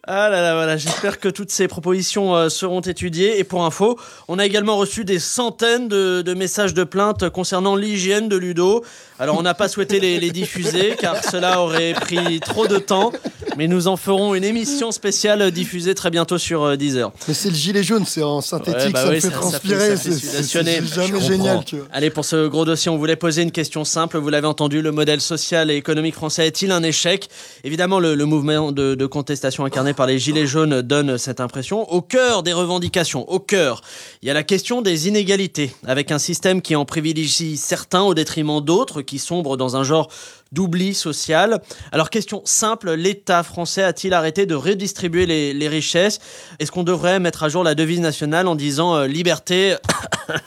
[0.06, 3.38] Ah là là, voilà, j'espère que toutes ces propositions euh, seront étudiées.
[3.38, 8.28] Et pour info, on a également reçu des centaines de, messages de plainte concernant l'hygiène
[8.28, 8.82] de Ludo.
[9.18, 13.12] Alors on n'a pas souhaité les diffuser car cela aurait pris trop de temps.
[13.60, 17.12] Mais nous en ferons une émission spéciale diffusée très bientôt sur euh, Deezer.
[17.28, 19.96] Mais c'est le gilet jaune, c'est en synthétique, Ouais, bah ça oui, me fait transpirer.
[19.98, 20.80] c'est- jamais
[21.20, 21.86] génial, tu vois.
[21.92, 24.16] Allez, pour ce gros dossier, on voulait poser une question simple.
[24.16, 27.28] Vous l'avez entendu, le modèle social et économique français est-il un échec?
[27.62, 31.82] Évidemment, le, le mouvement de, de contestation incarné par les Gilets jaunes donne cette impression.
[31.92, 33.82] Au cœur des revendications, au cœur,
[34.22, 38.14] il y a la question des inégalités, avec un système qui en privilégie certains au
[38.14, 40.08] détriment d'autres, qui sombrent dans un genre
[40.52, 41.60] d'oubli social.
[41.92, 46.18] Alors, question simple, l'État français a-t-il arrêté de redistribuer les, les richesses?
[46.58, 49.76] Est-ce qu'on devrait mettre à jour la devise nationale en disant euh, liberté,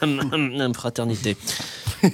[0.74, 1.36] fraternité?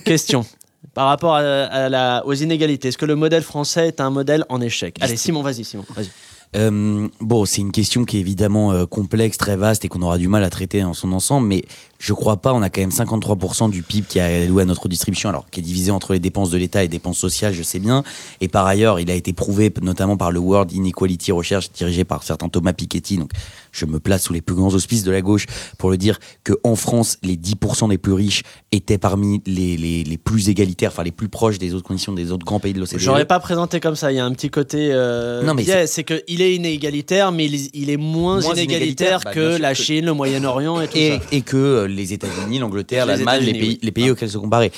[0.04, 0.46] Question.
[0.94, 4.44] Par rapport à, à la, aux inégalités, est-ce que le modèle français est un modèle
[4.48, 4.96] en échec?
[5.00, 6.10] Allez, Simon, vas-y, Simon, vas-y.
[6.56, 10.18] Euh, bon, c'est une question qui est évidemment euh, complexe, très vaste et qu'on aura
[10.18, 11.64] du mal à traiter en son ensemble, mais
[11.98, 12.52] je crois pas.
[12.52, 15.60] On a quand même 53% du PIB qui est alloué à notre distribution, alors qui
[15.60, 18.02] est divisé entre les dépenses de l'État et les dépenses sociales, je sais bien.
[18.40, 22.24] Et par ailleurs, il a été prouvé notamment par le World Inequality Research dirigé par
[22.24, 23.18] certains Thomas Piketty.
[23.18, 23.30] Donc,
[23.72, 25.46] je me place sous les plus grands auspices de la gauche
[25.78, 30.04] pour le dire que en France, les 10% les plus riches étaient parmi les, les,
[30.04, 32.80] les plus égalitaires, enfin les plus proches des autres conditions des autres grands pays de
[32.80, 32.98] l'OCDE.
[32.98, 34.12] J'aurais pas présenté comme ça.
[34.12, 34.90] Il y a un petit côté.
[34.92, 39.20] Euh, Non, mais c'est qu'il est inégalitaire, mais il, il est moins, Moins inégalitaire, inégalitaire,
[39.24, 41.24] bah, que la que- Chine, le Moyen-Orient et tout et, ça.
[41.32, 43.80] et que euh, les États-Unis, l'Angleterre, l'Allemagne, les États-Unis, pays, oui.
[43.82, 44.72] les pays auxquels se comparer.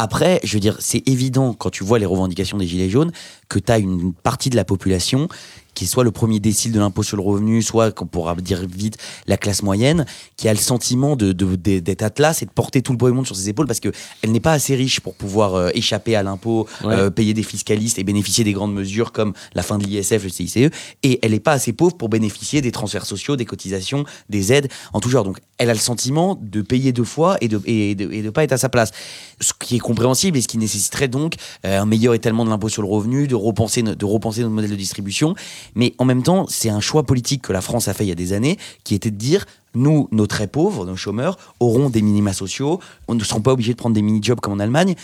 [0.00, 3.10] Après, je veux dire, c'est évident quand tu vois les revendications des Gilets jaunes
[3.48, 5.28] que tu as une partie de la population
[5.78, 8.62] qui est soit le premier décile de l'impôt sur le revenu, soit, qu'on pourra dire
[8.68, 8.96] vite,
[9.28, 12.82] la classe moyenne, qui a le sentiment de, de- de- d'être atlas et de porter
[12.82, 13.92] tout le poids du monde sur ses épaules parce qu'elle
[14.26, 16.94] n'est pas assez riche pour pouvoir euh, échapper à l'impôt, Ouais.
[16.96, 20.28] euh, payer des fiscalistes et bénéficier des grandes mesures comme la fin de l'ISF, le
[20.30, 20.56] CICE,
[21.04, 24.66] et elle n'est pas assez pauvre pour bénéficier des transferts sociaux, des cotisations, des aides
[24.92, 25.22] en tout genre.
[25.22, 28.30] Donc elle a le sentiment de payer deux fois et de et de, et de
[28.30, 28.90] pas être à sa place.
[29.40, 32.68] Ce qui est compréhensible et ce qui nécessiterait donc euh, un meilleur étalement de l'impôt
[32.68, 35.34] sur le revenu, de repenser, de repenser notre modèle de distribution.
[35.74, 38.12] Mais en même temps, c'est un choix politique que la France a fait il y
[38.12, 42.02] a des années, qui était de dire nous, nos très pauvres, nos chômeurs, auront des
[42.02, 44.94] minima sociaux, on ne seront pas obligés de prendre des mini-jobs comme en Allemagne.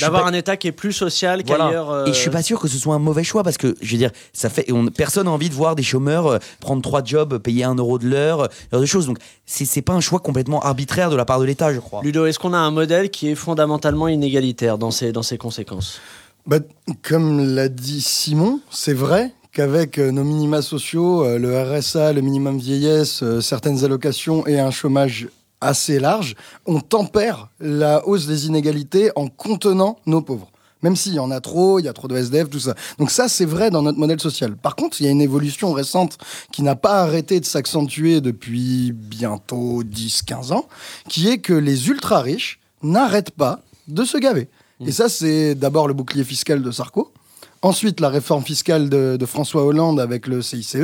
[0.00, 1.64] D'avoir pas- un État qui est plus social voilà.
[1.64, 1.90] qu'ailleurs.
[1.90, 3.90] euh, Et je suis pas sûr que ce soit un mauvais choix parce que, je
[3.90, 7.02] veux dire, ça fait, on, personne n'a envie de voir des chômeurs euh, prendre trois
[7.02, 9.06] jobs, payer un euro de l'heure, ce genre de choses.
[9.06, 12.02] Donc, c'est c'est pas un choix complètement arbitraire de la part de l'État, je crois.
[12.04, 16.00] Ludo, est-ce qu'on a un modèle qui est fondamentalement inégalitaire dans ses, dans ses conséquences?
[16.46, 16.58] Bah,
[17.02, 22.20] comme l'a dit Simon, c'est vrai qu'avec euh, nos minima sociaux, euh, le RSA, le
[22.20, 25.28] minimum vieillesse, euh, certaines allocations et un chômage
[25.60, 26.36] assez large,
[26.66, 30.50] on tempère la hausse des inégalités en contenant nos pauvres.
[30.82, 32.74] Même s'il y en a trop, il y a trop de SDF, tout ça.
[32.98, 34.56] Donc ça, c'est vrai dans notre modèle social.
[34.56, 36.16] Par contre, il y a une évolution récente
[36.52, 40.66] qui n'a pas arrêté de s'accentuer depuis bientôt 10-15 ans,
[41.06, 44.48] qui est que les ultra-riches n'arrêtent pas de se gaver.
[44.86, 47.12] Et ça, c'est d'abord le bouclier fiscal de Sarko.
[47.62, 50.76] Ensuite, la réforme fiscale de, de François Hollande avec le CICE.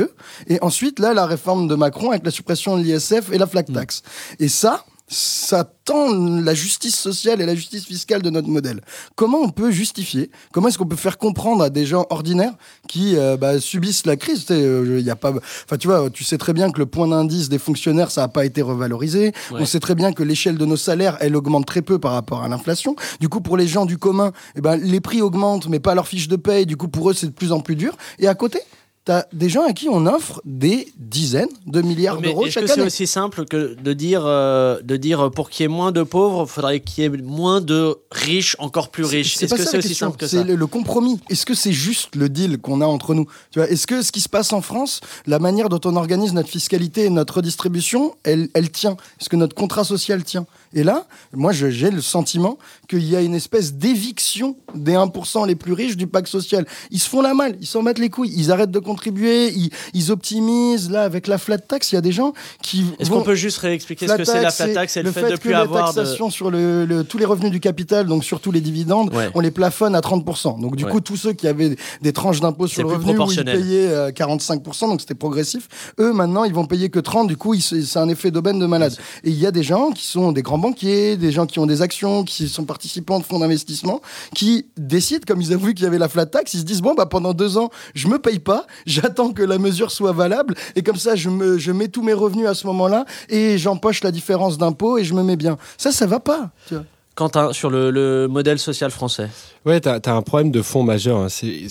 [0.47, 3.63] Et ensuite, là, la réforme de Macron avec la suppression de l'ISF et la flat
[3.63, 4.03] tax.
[4.39, 8.81] Et ça, ça tend la justice sociale et la justice fiscale de notre modèle.
[9.15, 12.53] Comment on peut justifier Comment est-ce qu'on peut faire comprendre à des gens ordinaires
[12.87, 14.41] qui euh, bah, subissent la crise?
[14.41, 16.85] Tu sais, euh, y a pas, enfin tu vois, tu sais très bien que le
[16.85, 19.27] point d'indice des fonctionnaires ça n'a pas été revalorisé.
[19.51, 19.61] Ouais.
[19.61, 22.43] On sait très bien que l'échelle de nos salaires elle augmente très peu par rapport
[22.43, 22.95] à l'inflation.
[23.19, 26.07] Du coup, pour les gens du commun, eh ben les prix augmentent, mais pas leur
[26.07, 26.65] fiche de paye.
[26.65, 27.95] Du coup, pour eux, c'est de plus en plus dur.
[28.19, 28.59] Et à côté.
[29.07, 32.69] T'as des gens à qui on offre des dizaines de milliards d'euros est-ce chaque que
[32.69, 36.03] c'est aussi simple que de dire, euh, de dire pour qu'il y ait moins de
[36.03, 39.37] pauvres, il faudrait qu'il y ait moins de riches encore plus riches.
[39.37, 41.21] C'est Est-ce que c'est aussi simple que C'est ça le, le compromis.
[41.29, 43.27] Est-ce que c'est juste le deal qu'on a entre nous?
[43.51, 46.33] Tu vois Est-ce que ce qui se passe en France, la manière dont on organise
[46.33, 48.97] notre fiscalité et notre redistribution, elle, elle tient?
[49.21, 50.45] Est-ce que notre contrat social tient?
[50.77, 55.55] Et là, moi, j'ai le sentiment qu'il y a une espèce d'éviction des 1% les
[55.55, 56.67] plus riches du pacte social.
[56.91, 59.71] Ils se font la malle, ils s'en battent les couilles, ils arrêtent de contribuer, ils,
[59.95, 60.91] ils optimisent.
[60.91, 62.85] Là, avec la flat tax, il y a des gens qui.
[62.99, 65.35] Est-ce qu'on peut juste réexpliquer ce que c'est la flat tax et le, fait, de
[65.35, 65.95] que plus la avoir de...
[65.95, 69.29] taxation sur le, le- tous les revenus du capital, donc sur tous les dividendes, Ouais.
[69.33, 70.61] on les plafonne à 30%.
[70.61, 70.91] Donc du Ouais.
[70.91, 73.87] coup, tous ceux qui avaient des tranches d'impôt C'est sur le revenu où ils payaient
[73.87, 75.67] euh, 45%, donc c'était progressif,
[75.99, 78.95] eux maintenant ils vont payer que 30%, du coup c'est un effet d'aubaine de malade.
[79.23, 81.65] Et il y a des gens qui sont des grands banquiers, des gens qui ont
[81.65, 84.01] des actions, qui sont participants de fonds d'investissement,
[84.35, 86.81] qui décident, comme ils ont vu qu'il y avait la flat tax, ils se disent
[86.81, 90.55] bon bah pendant deux ans je me paye pas, j'attends que la mesure soit valable
[90.75, 94.03] et comme ça je, me, je mets tous mes revenus à ce moment-là et j'empoche
[94.03, 95.57] la différence d'impôt et je me mets bien.
[95.77, 96.51] Ça, ça va pas.
[96.67, 96.83] Tu vois.
[97.15, 99.29] Quentin, sur le, le modèle social français
[99.65, 101.17] Ouais, t'as as un problème de fond majeur.
[101.17, 101.29] hein.
[101.29, 101.67] C'est-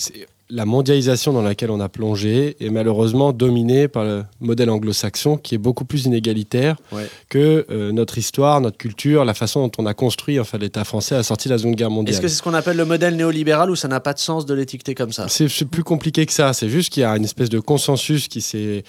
[0.49, 5.55] la mondialisation dans laquelle on a plongé est malheureusement dominée par le modèle anglo-saxon qui
[5.55, 7.07] est beaucoup plus inégalitaire Ouais.
[7.29, 11.15] que euh, notre histoire, notre culture, la façon dont on a construit enfin, l'État français
[11.15, 12.13] à la sortie de la Seconde Guerre mondiale.
[12.13, 14.45] Est-ce que c'est ce qu'on appelle le modèle néolibéral ou ça n'a pas de sens
[14.45, 15.27] de l'étiqueter comme ça?
[15.27, 16.53] C'est c'est plus compliqué que ça.
[16.53, 18.83] C'est juste qu'il y a une espèce de consensus qui s'est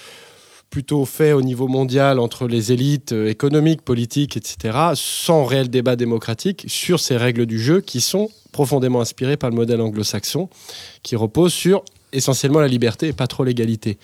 [0.71, 5.97] plutôt fait au niveau mondial entre les élites euh, économiques, politiques, etc., sans réel débat
[5.97, 10.49] démocratique sur ces règles du jeu qui sont profondément inspirées par le modèle anglo-saxon,
[11.03, 13.99] qui repose sur essentiellement la liberté et pas trop l'égalité.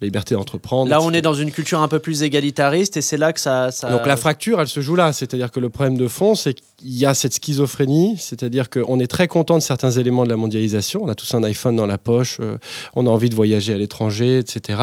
[0.00, 0.88] La liberté d'entreprendre.
[0.90, 3.70] Là, on est dans une culture un peu plus égalitariste et c'est là que ça.
[3.70, 5.12] ça- Donc la fracture, elle se joue là.
[5.12, 8.16] C'est-à-dire que le problème de fond, c'est qu'il y a cette schizophrénie.
[8.18, 11.02] C'est-à-dire qu'on est très content de certains éléments de la mondialisation.
[11.04, 12.56] On a tous un iPhone dans la poche, euh,
[12.94, 14.78] on a envie de voyager à l'étranger, etc.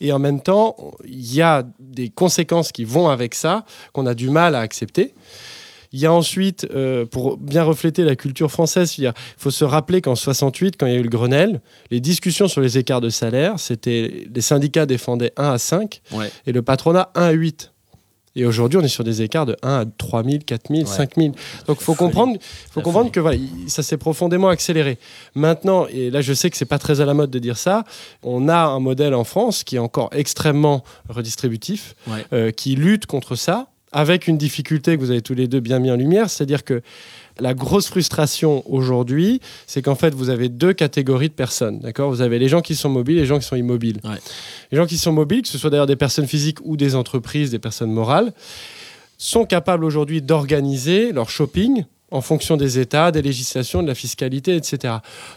[0.00, 4.14] Et en même temps, il y a des conséquences qui vont avec ça qu'on a
[4.14, 5.12] du mal à accepter.
[5.92, 9.50] Il y a ensuite, euh, pour bien refléter la culture française, il y a- faut
[9.50, 12.78] se rappeler qu'en 68, quand il y a eu le Grenelle, les discussions sur les
[12.78, 16.30] écarts de salaire, c'était les syndicats défendaient 1 à 5 Ouais.
[16.46, 17.68] et le patronat 1 à 8.
[18.34, 21.16] Et aujourd'hui, on est sur des écarts de 1 à 3 000, 4 000, 5
[21.16, 21.34] 000.
[21.66, 22.38] Donc il faut comprendre,
[22.70, 24.96] faut comprendre que voilà, il- ça s'est profondément accéléré.
[25.34, 27.84] Maintenant, et là je sais que c'est pas très à la mode de dire ça,
[28.22, 32.24] on a un modèle en France qui est encore extrêmement redistributif, Ouais.
[32.32, 35.78] euh, qui lutte contre ça, avec une difficulté que vous avez tous les deux bien
[35.78, 36.82] mis en lumière, c'est-à-dire que
[37.40, 41.80] la grosse frustration aujourd'hui, c'est qu'en fait, vous avez deux catégories de personnes.
[41.80, 42.10] D'accord?
[42.10, 44.00] Vous avez les gens qui sont mobiles et les gens qui sont immobiles.
[44.04, 44.18] Ouais.
[44.70, 47.50] Les gens qui sont mobiles, que ce soit d'ailleurs des personnes physiques ou des entreprises,
[47.50, 48.32] des personnes morales,
[49.18, 54.54] sont capables aujourd'hui d'organiser leur shopping en fonction des États, des législations, de la fiscalité,
[54.56, 54.94] etc.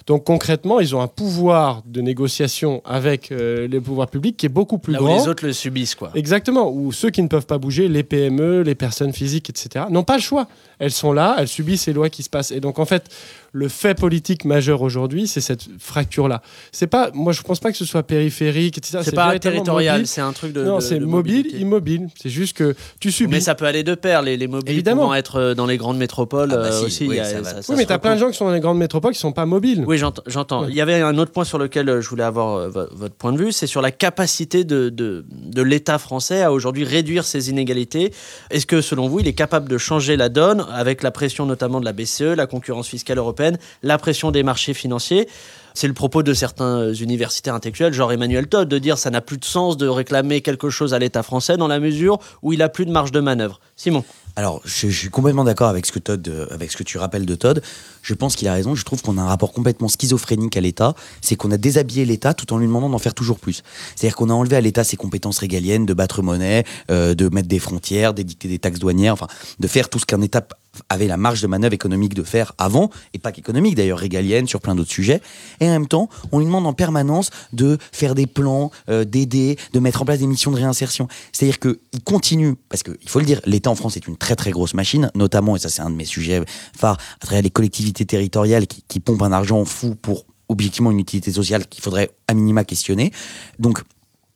[0.07, 4.49] Donc concrètement, ils ont un pouvoir de négociation avec euh, les pouvoirs publics qui est
[4.49, 5.17] beaucoup plus Là où grand.
[5.17, 6.11] les autres le subissent, quoi.
[6.15, 10.03] Exactement, ou ceux qui ne peuvent pas bouger, les PME, les personnes physiques, etc., n'ont
[10.03, 10.47] pas le choix.
[10.79, 12.51] Elles sont là, elles subissent les lois qui se passent.
[12.51, 13.05] Et donc, en fait,
[13.53, 16.41] le fait politique majeur aujourd'hui, c'est cette fracture-là.
[16.73, 18.99] C'est pas, moi, je pense pas que ce soit périphérique, etc.
[19.03, 20.63] C'est pas territorial, c'est un truc de.
[20.63, 21.57] Non, c'est mobile, mobilité.
[21.59, 22.07] immobile.
[22.21, 23.31] C'est juste que tu subis.
[23.31, 25.03] Mais ça peut aller de pair, les, les mobiles Évidemment.
[25.03, 27.07] pouvant être euh, dans les grandes métropoles Ah bah euh, si, aussi.
[27.07, 27.49] oui, y a- ça va.
[27.49, 29.19] ça- ça oui, mais t'as plein de gens qui sont dans les grandes métropoles qui
[29.19, 29.83] sont pas mobiles.
[29.87, 30.23] Oui, j'entends.
[30.27, 30.61] j'entends.
[30.63, 30.67] Ouais.
[30.69, 33.15] Il y avait un autre point sur lequel euh, je voulais avoir euh, vo- votre
[33.15, 37.23] point de vue, c'est sur la capacité de, de, de l'État français à aujourd'hui réduire
[37.23, 38.11] ces inégalités.
[38.51, 41.79] Est-ce que, selon vous, il est capable de changer la donne avec la pression notamment
[41.79, 45.27] de la BCE, la concurrence fiscale européenne, la pression des marchés financiers
[45.75, 49.37] c'est le propos de certains universitaires intellectuels, genre Emmanuel Todd, de dire ça n'a plus
[49.37, 52.69] de sens de réclamer quelque chose à l'État français dans la mesure où il a
[52.69, 53.59] plus de marge de manœuvre.
[53.75, 54.03] Simon.
[54.37, 57.25] Alors, je, suis complètement d'accord avec ce que Todd, euh, avec ce que tu rappelles
[57.25, 57.61] de Todd.
[58.01, 58.75] Je pense qu'il a raison.
[58.75, 60.93] Je trouve qu'on a un rapport complètement schizophrénique à l'État.
[61.21, 63.63] C'est qu'on a déshabillé l'État tout en lui demandant d'en faire toujours plus.
[63.95, 67.47] C'est-à-dire qu'on a enlevé à l'État ses compétences régaliennes de battre monnaie, euh, de mettre
[67.47, 69.27] des frontières, d'édicter des taxes douanières, enfin,
[69.59, 70.45] de faire tout ce qu'un État
[70.89, 74.61] avait la marge de manœuvre économique de faire avant, et pas qu'économique d'ailleurs, régalienne sur
[74.61, 75.21] plein d'autres sujets.
[75.59, 79.57] Et en même temps, on lui demande en permanence de faire des plans, euh, d'aider,
[79.73, 81.07] de mettre en place des missions de réinsertion.
[81.31, 84.51] C'est-à-dire qu'il continue, parce qu'il faut le dire, l'État en France est une très très
[84.51, 86.43] grosse machine, notamment, et ça c'est un de mes sujets
[86.75, 90.99] phares, à travers les collectivités territoriales qui, qui pompent un argent fou pour objectivement une
[90.99, 93.11] utilité sociale qu'il faudrait à minima questionner.
[93.59, 93.81] Donc,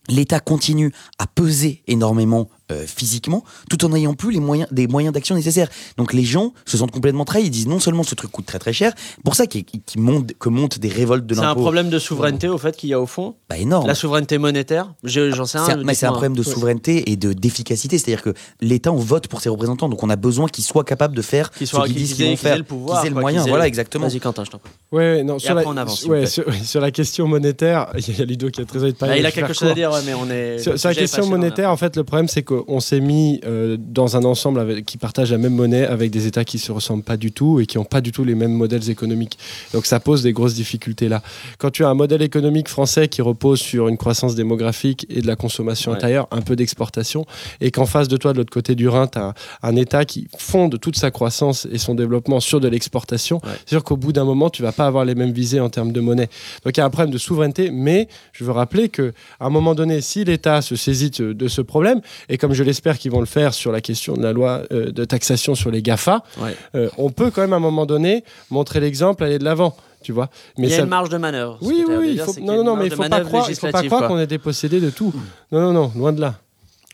[0.08, 5.14] l'État continue à peser énormément euh, physiquement, tout en n'ayant plus les moyens, des moyens
[5.14, 5.70] d'action nécessaires.
[5.98, 7.46] Donc les gens se sentent complètement trahis.
[7.46, 10.34] Ils disent non seulement ce truc coûte très très cher, pour ça qu'il qu'il monte,
[10.38, 11.60] que montent des révoltes de C'est l'impôt.
[11.60, 13.36] un problème de souveraineté au fait qu'il y a au fond?
[13.50, 13.88] Bah, énorme.
[13.88, 14.94] La souveraineté monétaire?
[15.04, 15.80] Je- J'en sais C'est rien.
[15.80, 17.98] un, mais c'est un problème de souveraineté et de d'efficacité.
[17.98, 21.16] C'est-à-dire que l'État, on vote pour ses représentants, donc on a besoin qu'ils soient capables
[21.16, 23.08] de faire Qu'ils ce qu'ils qu'ils disent qu'ils vont qu'ils aient faire, le pouvoir, qu'ils
[23.08, 23.40] aient le quoi, moyen.
[23.42, 24.08] qu'ils aient- Voilà, exactement.
[24.08, 24.72] Vas-y, Quentin, je t'en prie.
[24.92, 28.26] Ouais, non, sur, après, la, on avance, ouais, sur, la question monétaire, il y a
[28.26, 29.16] Ludo qui a très envie de parler.
[29.16, 30.60] Bah, il a quelque faire chose à dire, ouais, mais on est.
[30.60, 34.24] Sur, la question monétaire, en fait, le problème, c'est qu'on s'est mis euh, dans un
[34.24, 37.32] ensemble avec- qui partage la même monnaie avec des États qui se ressemblent pas du
[37.32, 39.38] tout et qui n'ont pas du tout les mêmes modèles économiques.
[39.74, 41.22] Donc ça pose des grosses difficultés là.
[41.58, 45.28] Quand tu as un modèle économique français qui repose sur une croissance démographique et de
[45.28, 45.98] la consommation Ouais.
[45.98, 47.26] intérieure, un peu d'exportation,
[47.62, 50.06] et qu'en face de toi, de l'autre côté du Rhin, tu as un, un État
[50.06, 54.12] qui fonde toute sa croissance et son développement sur de l'exportation, c'est sûr qu'au bout
[54.14, 56.30] d'un moment, tu vas pas avoir les mêmes visées en termes de monnaie.
[56.64, 59.50] Donc il y a un problème de souveraineté, mais je veux rappeler que à un
[59.50, 63.12] moment donné, si l'État se saisit de, de ce problème, et comme je l'espère qu'ils
[63.12, 66.24] vont le faire sur la question de la loi euh, de taxation sur les GAFA,
[66.42, 66.56] Ouais.
[66.76, 69.76] euh, on peut quand même à un moment donné montrer l'exemple, aller de l'avant.
[70.02, 71.58] Tu vois Il y a ça- une marge de manœuvre.
[71.62, 72.14] Oui, oui, oui.
[72.14, 75.14] dire, faut- Non, non, mais il de faut pas croire, qu'on est dépossédé de tout.
[75.52, 76.36] Non, non, non, loin de là.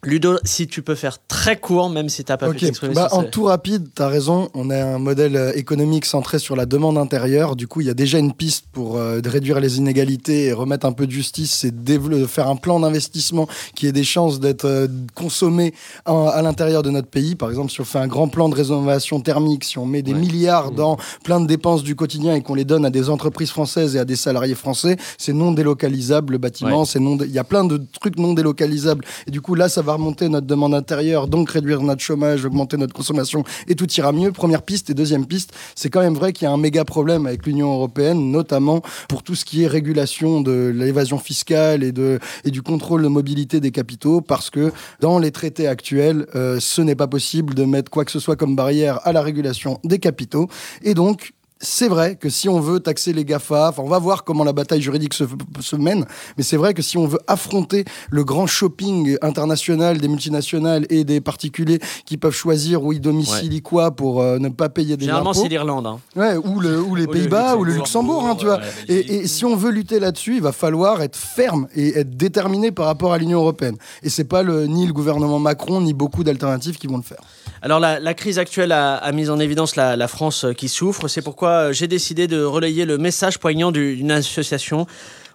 [0.03, 3.07] Ludo, si tu peux faire très court, même si t'as pas pu Ok, t'exprimer bah,
[3.11, 6.67] en tout rapide, tu as raison, on a un modèle euh, économique centré sur la
[6.67, 7.55] demande intérieure.
[7.55, 10.85] Du coup, il y a déjà une piste pour euh, réduire les inégalités et remettre
[10.85, 14.65] un peu de justice, c'est de faire un plan d'investissement qui ait des chances d'être
[14.65, 15.73] euh, consommé
[16.05, 17.33] en- à l'intérieur de notre pays.
[17.33, 20.13] Par exemple, si on fait un grand plan de rénovation thermique, si on met des
[20.13, 20.75] milliards Mmh.
[20.75, 23.99] dans plein de dépenses du quotidien et qu'on les donne à des entreprises françaises et
[23.99, 26.85] à des salariés français, c'est non délocalisable le bâtiment, Ouais.
[26.85, 29.03] c'est non, dé- il y a plein de trucs non délocalisables.
[29.25, 32.77] Et du coup, là, ça va remonter notre demande intérieure, donc réduire notre chômage, augmenter
[32.77, 34.31] notre consommation, et tout ira mieux.
[34.31, 34.89] Première piste.
[34.89, 37.73] Et deuxième piste, c'est quand même vrai qu'il y a un méga problème avec l'Union
[37.73, 42.61] européenne, notamment pour tout ce qui est régulation de l'évasion fiscale et, de, et du
[42.61, 47.07] contrôle de mobilité des capitaux, parce que dans les traités actuels, euh, ce n'est pas
[47.07, 50.47] possible de mettre quoi que ce soit comme barrière à la régulation des capitaux.
[50.83, 54.43] Et donc, c'est vrai que si on veut taxer les GAFA, on va voir comment
[54.43, 55.23] la bataille juridique se,
[55.61, 56.05] se mène,
[56.37, 61.03] mais c'est vrai que si on veut affronter le grand shopping international des multinationales et
[61.05, 65.05] des particuliers qui peuvent choisir où ils domicilient quoi pour euh, ne pas payer des
[65.05, 65.43] Généralement, impôts.
[65.43, 65.87] c'est l'Irlande.
[65.87, 65.99] hein.
[66.15, 68.59] Ouais, ou, le, ou les Pays-Bas, ou le Luxembourg, hein, tu vois.
[68.87, 72.71] et, et si on veut lutter là-dessus, il va falloir être ferme et être déterminé
[72.71, 73.77] par rapport à l'Union européenne.
[74.03, 77.21] Et c'est pas le, ni le gouvernement Macron, ni beaucoup d'alternatives qui vont le faire.
[77.61, 80.69] Alors la, la crise actuelle a, a mis en évidence la, la France euh, qui
[80.69, 81.07] souffre.
[81.07, 84.85] C'est pourquoi euh, j'ai décidé de relayer le message poignant du- d'une association.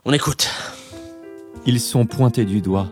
[0.04, 0.48] On écoute.
[1.66, 2.88] Ils sont pointés du doigt,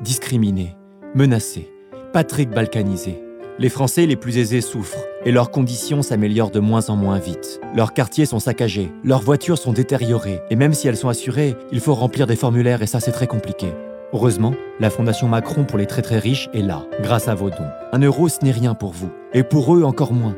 [0.00, 0.76] discriminés,
[1.14, 1.70] menacés,
[2.12, 3.18] Patrick balkanisés.
[3.58, 7.60] Les Français les plus aisés souffrent et leurs conditions s'améliorent de moins en moins vite.
[7.74, 11.80] Leurs quartiers sont saccagés, leurs voitures sont détériorées et même si elles sont assurées, il
[11.80, 13.68] faut remplir des formulaires et ça c'est très compliqué.
[14.14, 17.70] Heureusement, la Fondation Macron pour les très très riches est là, grâce à vos dons.
[17.92, 20.36] Un euro ce n'est rien pour vous et pour eux encore moins.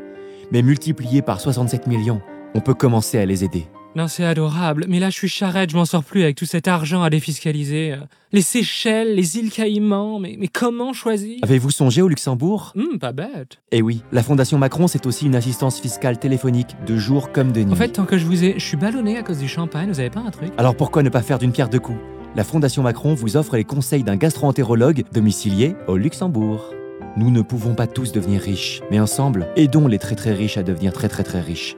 [0.51, 2.21] Mais multiplié par 67 millions,
[2.53, 3.67] on peut commencer à les aider.
[3.95, 6.67] Non, c'est adorable, mais là je suis charrette, je m'en sors plus avec tout cet
[6.67, 7.93] argent à défiscaliser.
[7.93, 7.97] Euh,
[8.33, 11.39] Les Seychelles, les îles Caïmans, mais, mais comment choisir?
[11.43, 12.73] Avez-vous songé au Luxembourg?
[12.75, 13.61] Hum, pas bête.
[13.71, 17.61] Eh oui, la Fondation Macron, c'est aussi une assistance fiscale téléphonique de jour comme de
[17.63, 17.71] nuit.
[17.71, 18.55] En fait, tant que je vous ai.
[18.57, 20.49] Je suis ballonné à cause du champagne, vous avez pas un truc?
[20.57, 21.99] Alors pourquoi ne pas faire d'une pierre deux coups?
[22.35, 26.73] La Fondation Macron vous offre les conseils d'un gastro-entérologue domicilié au Luxembourg.
[27.17, 30.63] Nous ne pouvons pas tous devenir riches, mais ensemble, aidons les très très riches à
[30.63, 31.77] devenir très très très riches.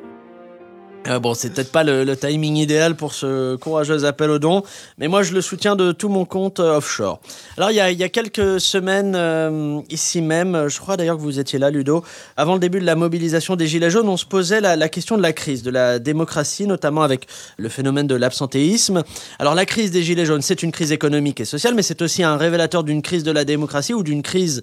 [1.08, 4.64] Euh, bon, c'est peut-être pas le, timing idéal pour ce courageux appel au don,
[4.98, 7.20] mais moi je le soutiens de tout mon compte euh, offshore.
[7.58, 11.60] Alors il y a, quelques semaines, euh, ici même, je crois d'ailleurs que vous étiez
[11.60, 12.04] là, Ludo,
[12.36, 15.22] avant le début de la mobilisation des Gilets jaunes, on se posait la, question de
[15.22, 19.04] la crise, de la démocratie, notamment avec le phénomène de l'absentéisme.
[19.40, 22.24] Alors la crise des Gilets jaunes, c'est une crise économique et sociale, mais c'est aussi
[22.24, 24.62] un révélateur d'une crise de la démocratie ou d'une crise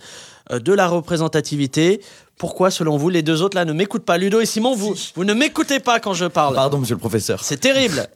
[0.51, 2.01] de la représentativité.
[2.39, 5.25] Pourquoi, selon vous, les deux autres là ne m'écoutent pas Ludo et Simon, vous, vous
[5.25, 6.55] ne m'écoutez pas quand je parle.
[6.55, 7.43] Pardon, monsieur le professeur.
[7.43, 8.09] C'est terrible.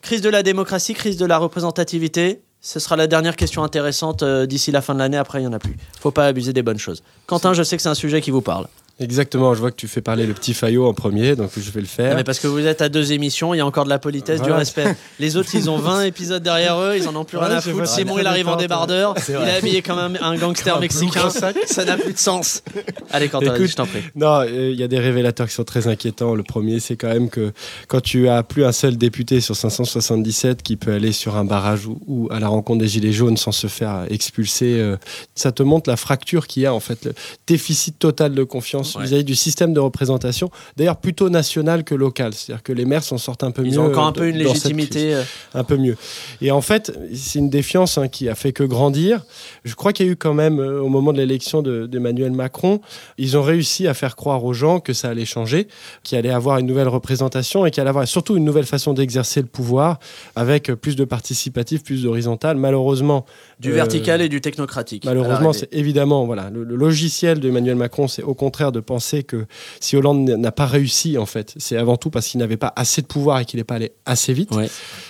[0.00, 2.42] Crise de la démocratie, crise de la représentativité.
[2.60, 5.16] Ce sera la dernière question intéressante euh, d'ici la fin de l'année.
[5.16, 5.76] Après, il n'y en a plus.
[6.00, 7.02] Faut pas abuser des bonnes choses.
[7.26, 8.66] Quentin, je sais que c'est un sujet qui vous parle.
[9.00, 11.80] Exactement, je vois que tu fais parler le petit Fayot en premier, donc je vais
[11.80, 12.10] le faire.
[12.10, 13.98] Non, mais parce que vous êtes à deux émissions, il y a encore de la
[13.98, 14.94] politesse, du respect.
[15.18, 17.86] Les autres, ils ont 20 épisodes derrière eux, ils en ont plus rien à foutre.
[17.86, 21.30] Simon, il arrive en détente, débardeur, il est habillé comme un, un gangster mexicain.
[21.30, 22.62] Ça n'a plus de sens.
[23.10, 24.02] Allez, Quentin, je t'en prie.
[24.14, 26.34] Non, euh, il y a des révélateurs qui sont très inquiétants.
[26.34, 27.52] Le premier, c'est quand même que
[27.88, 31.86] quand tu as plus un seul député sur 577 qui peut aller sur un barrage
[31.86, 34.96] ou, ou à la rencontre des Gilets jaunes sans se faire expulser, euh,
[35.34, 37.14] ça te montre la fracture qu'il y a, en fait, le
[37.46, 39.04] déficit total de confiance Ouais.
[39.04, 42.34] vis-à-vis du système de représentation, d'ailleurs plutôt national que local.
[42.34, 43.78] C'est-à-dire que les maires s'en sortent un peu Ils mieux.
[43.78, 45.14] ont encore un euh, peu une dans cette légitimité.
[45.14, 45.22] euh,
[45.54, 45.96] un peu mieux.
[46.40, 49.24] Et en fait, c'est une défiance hein, qui a fait que grandir.
[49.64, 52.32] Je crois qu'il y a eu quand même, euh, au moment de l'élection de- d'Emmanuel
[52.32, 52.80] Macron,
[53.18, 55.68] ils ont réussi à faire croire aux gens que ça allait changer,
[56.02, 59.40] qu'il allait avoir une nouvelle représentation et qu'il allait avoir surtout une nouvelle façon d'exercer
[59.40, 59.98] le pouvoir
[60.36, 62.56] avec euh, plus de participatif, plus d'horizontal.
[62.56, 63.24] Malheureusement.
[63.62, 65.04] Du euh, vertical et du technocratique.
[65.04, 69.46] Malheureusement, c'est évidemment voilà le, le logiciel d'Emmanuel Macron, c'est au contraire de penser que
[69.78, 73.02] si Hollande n'a pas réussi en fait, c'est avant tout parce qu'il n'avait pas assez
[73.02, 74.50] de pouvoir et qu'il n'est pas allé assez vite.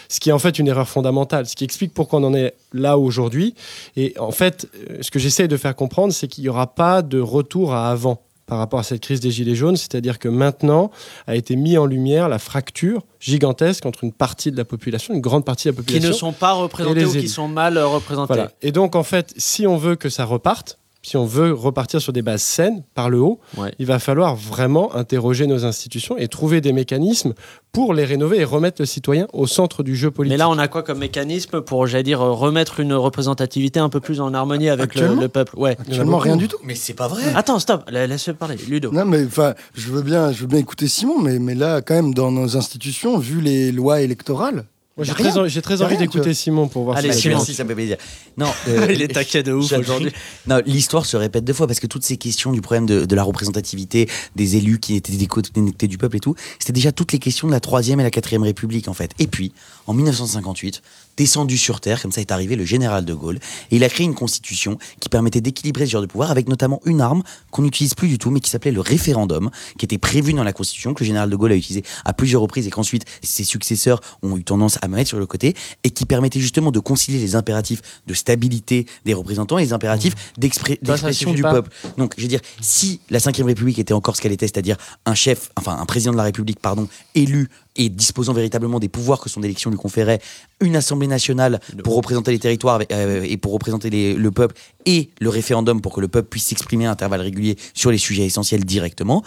[0.09, 2.55] Ce qui est en fait une erreur fondamentale, ce qui explique pourquoi on en est
[2.75, 3.55] là aujourd'hui.
[3.97, 7.01] Et en fait, euh, ce que j'essaie de faire comprendre, c'est qu'il n'y aura pas
[7.01, 8.21] de retour à avant
[8.53, 10.91] par rapport à cette crise des Gilets jaunes, c'est-à-dire que maintenant
[11.27, 15.23] a été mis en lumière la fracture gigantesque entre une partie de la population, une
[15.23, 16.09] grande partie de la Qui population.
[16.11, 18.35] ne sont pas représentés ou qui sont mal euh, représentés.
[18.35, 18.53] Voilà.
[18.61, 22.13] Et donc, en fait, si on veut que ça reparte, si on veut repartir sur
[22.13, 23.41] des bases saines, par le haut,
[23.79, 27.35] il va falloir vraiment interroger nos institutions et trouver des mécanismes
[27.73, 30.35] pour les rénover et remettre le citoyen au centre du jeu politique.
[30.35, 33.99] Mais là, on a quoi comme mécanisme pour, j'allais dire, remettre une représentativité un peu
[34.01, 35.59] plus en harmonie avec le, peuple?
[35.59, 35.77] Ouais.
[35.81, 36.59] Actuellement, rien du tout.
[36.65, 37.23] Mais c'est pas vrai.
[37.35, 38.93] Attends, stop, la- laisse-le parler, Ludo.
[38.93, 41.95] Non, mais enfin, je veux bien, je veux bien écouter Simon, mais, mais là, quand
[41.95, 44.67] même, dans nos institutions, vu les lois électorales,
[45.05, 46.35] j'ai très, en- très envie d'écouter.
[46.35, 47.09] Simon pour voir Allez.
[47.27, 47.97] Merci, ça me fait plaisir.
[48.37, 50.13] Non, euh, Il est taquet de ouf aujourd'hui.
[50.47, 53.15] Non, l'histoire se répète deux fois parce que toutes ces questions du problème de, de
[53.15, 57.19] la représentativité des élus qui étaient déconnectés du peuple et tout, c'était déjà toutes les
[57.19, 59.13] questions de la troisième et la quatrième République en fait.
[59.19, 59.53] Et puis,
[59.87, 60.83] en 1958,
[61.17, 63.39] descendu sur terre, comme ça est arrivé le général de Gaulle,
[63.71, 66.81] et il a créé une constitution qui permettait d'équilibrer ce genre de pouvoir avec notamment
[66.85, 70.33] une arme qu'on n'utilise plus du tout, mais qui s'appelait le référendum, qui était prévu
[70.33, 73.05] dans la constitution, que le général de Gaulle a utilisé à plusieurs reprises et qu'ensuite
[73.23, 76.79] ses successeurs ont eu tendance à mettre sur le côté, et qui permettait justement de
[76.79, 81.71] concilier les impératifs de stabilité des représentants et les impératifs ça d'expression du pas peuple.
[81.99, 85.15] Donc, je veux dire, si la Ve République était encore ce qu'elle était, c'est-à-dire un
[85.15, 89.29] chef, enfin un président de la République, pardon, élu et disposant véritablement des pouvoirs que
[89.31, 90.21] son élection lui conférait,
[90.61, 95.11] une assemblée nationale pour représenter les territoires euh, et pour représenter les- le peuple, et
[95.21, 98.65] le référendum pour que le peuple puisse s'exprimer à intervalles réguliers sur les sujets essentiels
[98.65, 99.23] directement,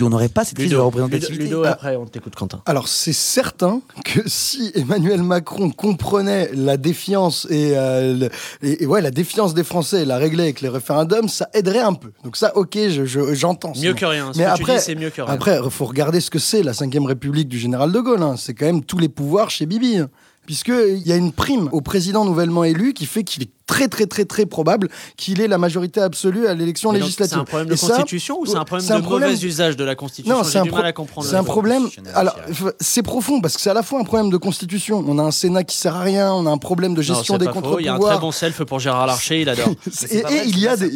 [0.00, 1.44] on n'aurait pas cette crise de Ludo, représentativité.
[1.44, 2.62] Ludo, et après on t'écoute Quentin.
[2.66, 8.30] Alors c'est certain que si Emmanuel Macron comprenait la défiance et, euh, le-
[8.68, 11.78] et- et ouais la défiance des Français et la régler avec les référendums, ça aiderait
[11.80, 12.12] un peu.
[12.24, 13.72] Donc ça, ok, je- je- j'entends.
[13.76, 14.32] Mieux que rien.
[14.32, 15.32] Ce Mais que après, c'est mieux que rien.
[15.32, 18.22] après, faut regarder ce que c'est la Ve République du général de Gaulle.
[18.22, 18.36] hein.
[18.36, 19.98] C'est quand même tous les pouvoirs chez Bibi.
[19.98, 20.08] hein.
[20.46, 24.06] Puisqu'il y a une prime au président nouvellement élu qui fait qu'il est très très
[24.06, 27.34] très très probable qu'il ait la majorité absolue à l'élection législative.
[27.36, 29.76] C'est un problème de ça, constitution ou c'est un problème de un problème- mauvais usage
[29.76, 30.36] de la constitution?
[30.38, 31.28] Non, c'est un, pro- mal à comprendre.
[31.28, 31.86] c'est un problème.
[32.14, 32.34] Alors,
[32.80, 35.04] c'est profond parce que c'est à la fois un problème de constitution.
[35.06, 36.32] On a un Sénat qui sert à rien.
[36.32, 37.80] On a un problème de gestion des contre-pouvoirs.
[37.80, 39.68] Il y a un très bon self pour Gérard Larcher, il adore.
[40.10, 40.90] Et, et il y a des.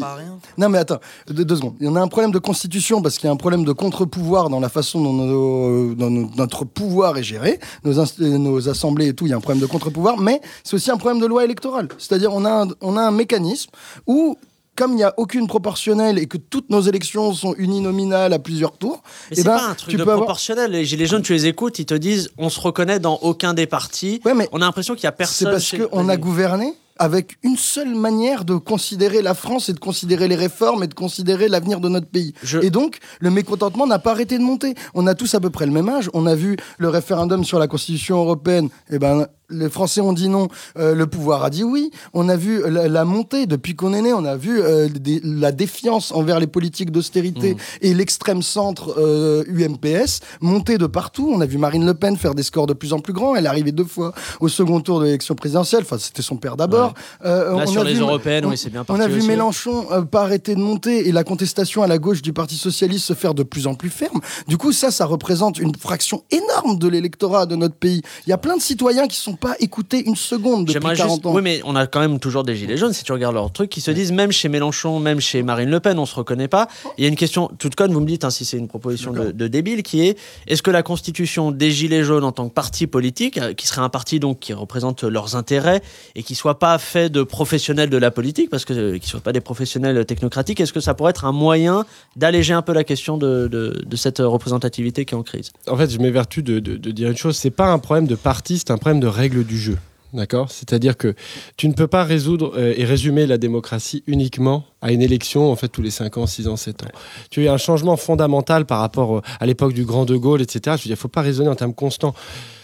[0.58, 0.98] Non, mais attends,
[1.28, 1.74] deux, deux secondes.
[1.80, 3.72] Il y en a un problème de constitution parce qu'il y a un problème de
[3.72, 8.68] contre-pouvoir dans la façon dont, nos- dont nos- notre pouvoir est géré, nos, inst- nos
[8.68, 9.26] assemblées et tout.
[9.26, 11.88] Il y a un problème de contre-pouvoir, mais c'est aussi un problème de loi électorale.
[11.98, 13.70] C'est-à-dire, on a un, on a un mécanisme
[14.06, 14.36] où.
[14.74, 18.78] Comme il n'y a aucune proportionnelle et que toutes nos élections sont uninominales à plusieurs
[18.78, 20.70] tours, Mais eh c'est ben, pas un truc tu de peux avoir- proportionnel.
[20.70, 23.66] Les gilets jaunes, tu les écoutes, ils te disent on se reconnaît dans aucun des
[23.66, 24.22] partis.
[24.24, 25.50] On a l'impression qu'il y a C'est personne.
[25.50, 29.78] parce chez- qu'on a gouverné avec une seule manière de considérer la France et de
[29.78, 32.32] considérer les réformes et de considérer l'avenir de notre pays.
[32.62, 34.74] Et donc, le mécontentement n'a pas arrêté de monter.
[34.94, 36.08] On a tous à peu près le même âge.
[36.14, 38.70] On a vu le référendum sur la Constitution européenne.
[38.90, 40.48] Eh ben, les Français ont dit non,
[40.78, 41.90] euh, le pouvoir a dit oui.
[42.14, 44.12] On a vu la, la montée depuis qu'on est né.
[44.12, 49.44] On a vu euh, des- la défiance envers les politiques d'austérité et l'extrême centre euh,
[49.46, 51.30] UMPS monter de partout.
[51.34, 53.34] On a vu Marine Le Pen faire des scores de plus en plus grands.
[53.36, 55.82] Elle est arrivée deux fois au second tour de l'élection présidentielle.
[55.82, 56.94] Enfin, c'était son père d'abord.
[57.24, 59.08] Euh, Là, on sur a les vu- européennes, on- oui, c'est bien On parti a
[59.08, 59.26] vu aussi.
[59.28, 63.06] Mélenchon euh, pas arrêter de monter et la contestation à la gauche du Parti socialiste
[63.06, 64.20] se faire de plus en plus ferme.
[64.48, 68.02] Du coup, ça, ça représente une fraction énorme de l'électorat de notre pays.
[68.26, 71.12] Il y a plein de citoyens qui sont pas écoutés une seconde depuis J'aimerais 40
[71.16, 71.26] juste.
[71.26, 71.34] ans.
[71.34, 73.68] Oui, mais on a quand même toujours des gilets jaunes, si tu regardes leurs trucs,
[73.70, 76.68] qui se disent, même chez Mélenchon, même chez Marine Le Pen, on se reconnaît pas.
[76.96, 79.12] Il y a une question toute conne, vous me dites hein, si c'est une proposition
[79.12, 80.16] de, de débile, qui est
[80.46, 83.80] est-ce que la constitution des gilets jaunes en tant que parti politique, euh, qui serait
[83.82, 85.82] un parti donc qui représente leurs intérêts
[86.14, 89.20] et qui soit pas fait de professionnels de la politique, parce que euh, qui soient
[89.20, 91.84] pas des professionnels technocratiques, est-ce que ça pourrait être un moyen
[92.16, 95.52] d'alléger un peu la question de, de- de cette représentativité qui est en crise?
[95.68, 98.14] En fait, je m'évertue de, de, de dire une chose c'est pas un problème de
[98.14, 99.78] parti, c'est un problème de règles du jeu.
[100.12, 100.50] D'accord?
[100.50, 101.14] C'est-à-dire que
[101.56, 105.56] tu ne peux pas résoudre euh, et résumer la démocratie uniquement à une élection, en
[105.56, 106.88] fait, tous les 5 ans, 6 ans, 7 ans.
[107.30, 110.60] Tu as un changement fondamental par rapport euh, à l'époque du Grand De Gaulle, etc.
[110.64, 112.14] Je veux dire, il ne faut pas raisonner en termes constants.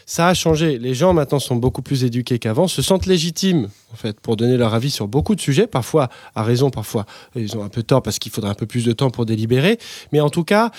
[0.04, 0.78] Ça a changé.
[0.78, 4.56] Les gens maintenant sont beaucoup plus éduqués qu'avant, se sentent légitimes, en fait, pour donner
[4.56, 7.06] leur avis sur beaucoup de sujets, parfois à raison, parfois
[7.36, 9.78] ils ont un peu tort parce qu'il faudrait un peu plus de temps pour délibérer.
[10.12, 10.70] Mais en tout cas,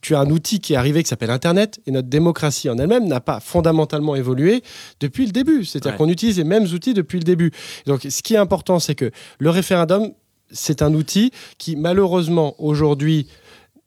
[0.00, 3.06] tu as un outil qui est arrivé qui s'appelle Internet et notre démocratie en elle-même
[3.06, 4.62] n'a pas fondamentalement évolué
[5.00, 5.64] depuis le début.
[5.64, 5.96] C'est-à-dire Ouais.
[5.96, 7.50] qu'on utilise les mêmes outils depuis le début.
[7.86, 10.12] Donc, ce qui est important, c'est que le référendum,
[10.50, 13.26] c'est un outil qui, malheureusement, aujourd'hui,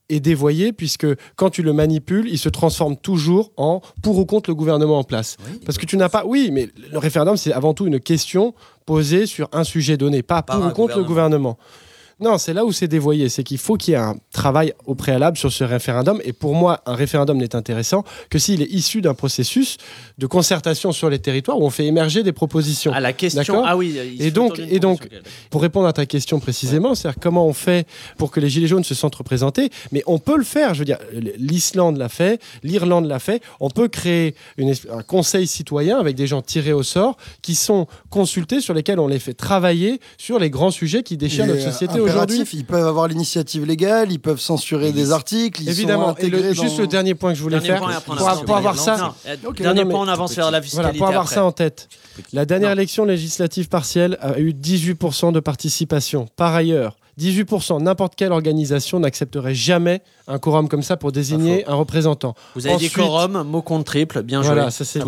[0.09, 1.07] est dévoyé puisque
[1.38, 5.03] quand tu le manipules, il se transforme toujours en pour ou contre le gouvernement en
[5.05, 5.38] place.
[5.66, 6.26] Parce que tu n'as pas.
[6.26, 8.53] Oui, mais le référendum, c'est avant tout une question
[8.86, 11.57] posée sur un sujet donné, pas pour ou contre le gouvernement.
[12.22, 13.30] Non, c'est là où c'est dévoyé.
[13.30, 16.22] C'est qu'il faut qu'il y ait un travail au préalable sur ce référendum.
[16.24, 19.78] Et pour moi, un référendum n'est intéressant que s'il est issu d'un processus
[20.17, 22.91] de concertation sur les territoires où on fait émerger des propositions.
[22.93, 23.63] Ah, la question.
[23.65, 25.07] Ah oui, il Et donc, et donc
[25.49, 28.84] pour répondre à ta question précisément, c'est-à-dire comment on fait pour que les Gilets jaunes
[28.84, 30.74] se sentent représentés, mais on peut le faire.
[30.74, 30.99] Je veux dire,
[31.38, 33.41] l'Islande l'a fait, l'Irlande l'a fait.
[33.59, 37.88] On peut créer une un conseil citoyen avec des gens tirés au sort qui sont
[38.09, 41.99] consultés, sur lesquels on les fait travailler sur les grands sujets qui déchirent notre société
[41.99, 42.11] aujourd'hui.
[42.12, 45.62] Impératif, Ils peuvent avoir l'initiative légale, ils peuvent censurer des articles.
[45.62, 46.09] Ils Évidemment.
[46.09, 48.16] Sont Et le- intégrés juste dans- le dernier point que je voulais Dernier faire, point
[48.45, 48.97] pour, avoir ça.
[49.43, 50.97] Non, dernier non, point, on avance vers la Voilà, fiscalité.
[50.97, 51.36] pour avoir après.
[51.36, 51.88] ça en tête.
[52.34, 56.28] La dernière élection législative partielle a eu 18% de participation.
[56.36, 61.76] Par ailleurs, 18%, n'importe quelle organisation n'accepterait jamais un quorum comme ça pour désigner un
[61.76, 62.36] représentant.
[62.55, 64.53] Vous avez dit quorum, mot compte triple, bien joué.
[64.53, 64.99] voilà, ça c'est.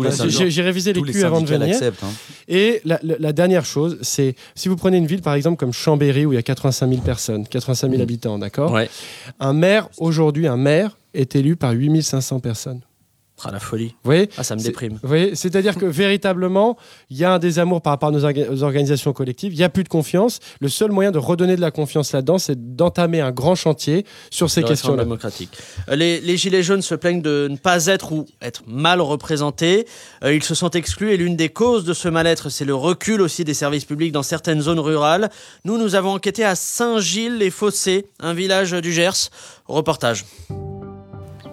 [0.50, 1.76] J'ai- révisé les les culs avant de venir.
[2.02, 2.08] hein.
[2.48, 5.72] Et la, la- la dernière chose, c'est si vous prenez une ville par exemple comme
[5.72, 8.88] Chambéry où il y a 85 000 personnes, 85 000 habitants, d'accord Ouais.
[9.40, 12.80] Un maire aujourd'hui, un maire est élu par 8500 personnes.
[13.46, 13.88] Ah, la folie.
[13.88, 14.98] Vous voyez Ah, ça me déprime.
[15.02, 16.76] Vous voyez C'est-à-dire que véritablement,
[17.10, 19.68] il y a un désamour par rapport à nos orga- organisations collectives, il n'y a
[19.68, 20.40] plus de confiance.
[20.60, 24.50] Le seul moyen de redonner de la confiance là-dedans, c'est d'entamer un grand chantier sur
[24.50, 25.02] ces questions-là.
[25.04, 25.50] démocratique.
[25.88, 29.86] Euh, Les, les Gilets jaunes se plaignent de ne pas être ou être mal représentés.
[30.24, 33.20] Euh, ils se sentent exclus et l'une des causes de ce mal-être, c'est le recul
[33.20, 35.30] aussi des services publics dans certaines zones rurales.
[35.64, 39.30] Nous, nous avons enquêté à Saint-Gilles-les-Fossés, un village du Gers.
[39.66, 40.24] Reportage.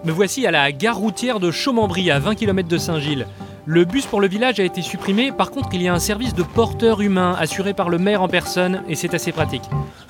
[0.04, 3.26] Me voici à la gare routière de Chaumembry, à 20 km de Saint-Gilles.
[3.66, 6.34] Le bus pour le village a été supprimé, par contre il y a un service
[6.34, 9.62] de porteur humain assuré par le maire en personne et c'est assez pratique.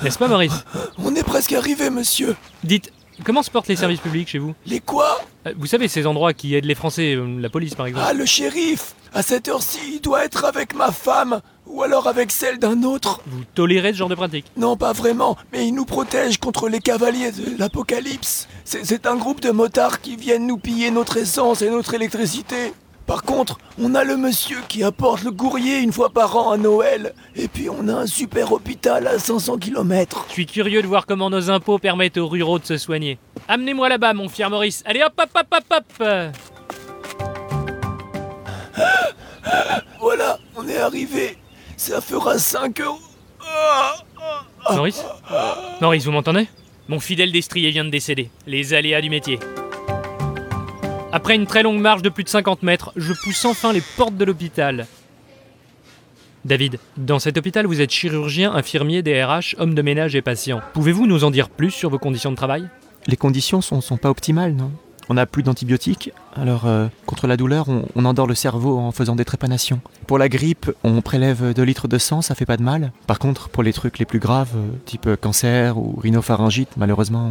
[0.02, 0.64] N'est-ce pas Maurice?
[1.04, 2.34] On est presque arrivé, monsieur.
[2.64, 2.90] Dites,
[3.24, 4.54] comment se portent les services publics chez vous?
[4.64, 5.20] Les quoi?
[5.46, 8.06] Euh, Vous savez ces endroits qui aident les Français, euh, la police par exemple.
[8.08, 8.94] Ah, le shérif!
[9.12, 13.20] À cette heure-ci, il doit être avec ma femme, ou alors avec celle d'un autre.
[13.26, 16.80] Vous tolérez ce genre de pratique Non, pas vraiment, mais il nous protège contre les
[16.80, 18.48] cavaliers de l'apocalypse.
[18.64, 22.72] C'est un groupe de motards qui viennent nous piller notre essence et notre électricité.
[23.06, 26.56] Par contre, on a le monsieur qui apporte le courrier une fois par an à
[26.56, 27.14] Noël.
[27.34, 30.24] Et puis on a un super hôpital à 500 km.
[30.28, 33.18] Je suis curieux de voir comment nos impôts permettent aux ruraux de se soigner.
[33.48, 34.82] Amenez-moi là-bas, mon fier Maurice.
[34.86, 36.32] Allez hop hop hop hop hop
[40.00, 41.36] Voilà, on est arrivé.
[41.84, 43.00] Ça fera 5 euros.
[43.44, 43.96] Ah,
[44.76, 45.04] Maurice
[45.80, 46.46] Maurice, vous m'entendez?
[46.86, 48.30] Mon fidèle destrier vient de décéder.
[48.46, 49.40] Les aléas du métier.
[51.10, 54.16] Après une très longue marche de plus de 50 mètres, je pousse enfin les portes
[54.16, 54.86] de l'hôpital.
[56.44, 60.60] David, dans cet hôpital, vous êtes chirurgien, infirmier, DRH, homme de ménage et patient.
[60.74, 62.68] Pouvez-vous nous en dire plus sur vos conditions de travail?
[63.08, 64.70] Les conditions sont, sont pas optimales, non?
[65.08, 69.16] On n'a plus d'antibiotiques, alors euh, contre la douleur, on, endort le cerveau en faisant
[69.16, 69.80] des trépanations.
[70.06, 72.92] Pour la grippe, on prélève 2 litres de sang, ça fait pas de mal.
[73.06, 77.30] Par contre, pour les trucs les plus graves, euh, type cancer ou rhinopharyngite, malheureusement,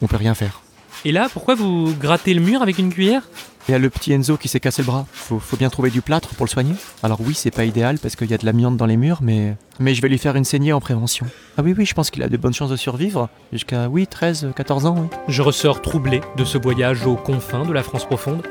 [0.00, 0.62] on, on peut rien faire.
[1.06, 3.22] Et là, pourquoi vous grattez le mur avec une cuillère?
[3.68, 5.06] Il y a le petit Enzo qui s'est cassé le bras.
[5.12, 6.74] Faut, faut bien trouver du plâtre pour le soigner.
[7.02, 9.56] Alors oui, c'est pas idéal parce qu'il y a de l'amiante dans les murs, mais,
[9.78, 11.26] mais je vais lui faire une saignée en prévention.
[11.56, 13.28] Ah oui, oui, je pense qu'il a de bonnes chances de survivre.
[13.52, 15.08] Jusqu'à, oui, 13, 14 ans, oui.
[15.28, 18.42] Je ressors troublé de ce voyage aux confins de la France profonde.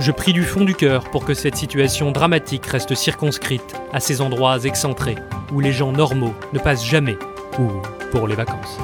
[0.00, 4.20] Je prie du fond du cœur pour que cette situation dramatique reste circonscrite à ces
[4.20, 5.16] endroits excentrés
[5.52, 7.18] où les gens normaux ne passent jamais
[7.58, 7.68] ou
[8.12, 8.78] pour les vacances.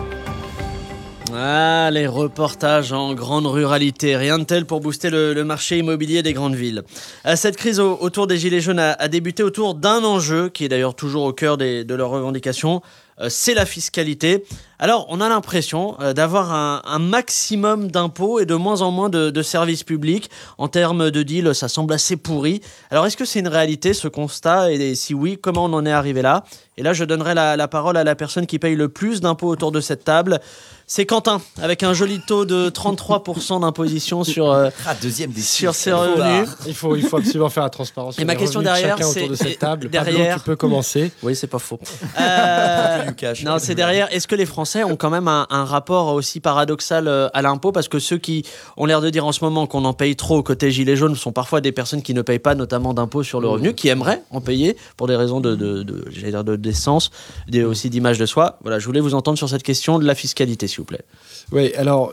[1.37, 6.32] Ah, les reportages en grande ruralité, rien de tel pour booster le, marché immobilier des
[6.32, 6.82] grandes villes.
[7.26, 10.68] Euh, Cette crise au- autour des Gilets jaunes a, débuté autour d'un enjeu qui est
[10.68, 12.82] d'ailleurs toujours au cœur de leurs revendications,
[13.20, 14.45] euh, c'est la fiscalité.
[14.78, 19.30] Alors, on a l'impression euh, d'avoir un, maximum d'impôts et de moins en moins de,
[19.30, 20.30] de services publics.
[20.59, 22.61] En termes de deal, ça semble assez pourri.
[22.91, 24.72] Alors, est-ce que c'est une réalité, ce constat?
[24.72, 26.45] Et si oui, comment on en est arrivé là?
[26.76, 29.49] Et là, je donnerai la, la parole à la personne qui paye le plus d'impôts
[29.49, 30.41] autour de cette table.
[30.87, 35.74] C'est Quentin, avec un joli taux de 33% d'imposition sur, euh, Ah, deuxième des sur
[35.74, 36.47] ses revenus.
[36.66, 38.18] Il faut, il faut absolument faire la transparence.
[38.18, 39.89] Et ma question de derrière, c'est autour de cette table.
[39.89, 41.11] derrière- Pablo, tu peux commencer.
[41.22, 41.80] Oui, c'est pas faux.
[42.20, 43.11] Euh,
[43.47, 44.12] non, c'est derrière.
[44.12, 47.72] Est-ce que les Français ont quand même un, un rapport aussi paradoxal euh, à l'impôt?
[47.72, 48.45] Parce que ceux qui
[48.76, 51.32] ont l'air de dire en ce moment qu'on en paye trop côté Gilets jaunes sont
[51.32, 54.43] parfois des personnes qui ne payent pas notamment d'impôts sur le revenu, qui aimeraient en
[54.43, 57.11] payer pour des raisons de, de, de, j'allais dire de décence,
[57.49, 58.59] des- aussi d'image de soi.
[58.61, 61.05] Voilà, je voulais vous entendre sur cette question de la fiscalité, s'il vous plaît.
[61.53, 62.12] Oui, alors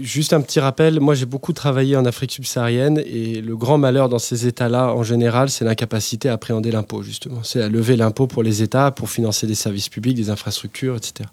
[0.00, 4.08] juste un petit rappel, moi j'ai beaucoup travaillé en Afrique subsaharienne et le grand malheur
[4.08, 7.42] dans ces États-là en général, c'est l'incapacité à appréhender l'impôt justement.
[7.42, 11.28] C'est à lever l'impôt pour les États, pour financer des services publics, des infrastructures, etc.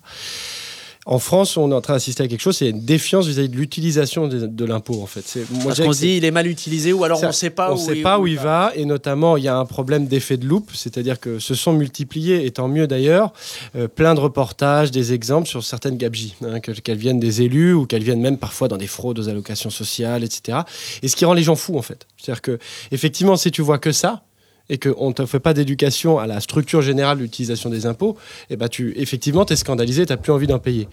[1.05, 3.57] En France, on est en train d'assister à quelque chose, c'est une défiance vis-à-vis de
[3.57, 5.37] l'utilisation de, de l'impôt en fait.
[5.51, 7.71] Moi, Parce qu'on se dit il est mal utilisé ou alors on ne sait pas
[7.71, 10.07] on où sait il- pas où il va et notamment il y a un problème
[10.07, 13.33] d'effet de loupe, c'est-à-dire que se sont multipliés, et tant mieux d'ailleurs,
[13.75, 17.73] euh, plein de reportages, des exemples sur certaines gabegies, hein, que- qu'elles viennent des élus
[17.73, 20.59] ou qu'elles viennent même parfois dans des fraudes aux allocations sociales, etc.
[21.01, 22.07] Et ce qui rend les gens fous en fait.
[22.17, 22.59] C'est-à-dire que
[22.93, 24.23] effectivement, si tu vois que ça
[24.69, 28.17] et qu'on ne te fait pas d'éducation à la structure générale de l'utilisation des impôts,
[28.49, 30.87] eh ben tu, effectivement, tu es scandalisé, tu n'as plus envie d'en payer.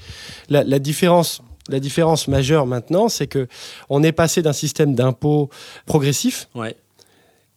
[0.48, 3.46] La, la différence, la différence majeure maintenant, c'est que
[3.88, 5.50] on est passé d'un système d'impôts
[5.86, 6.74] progressif Ouais.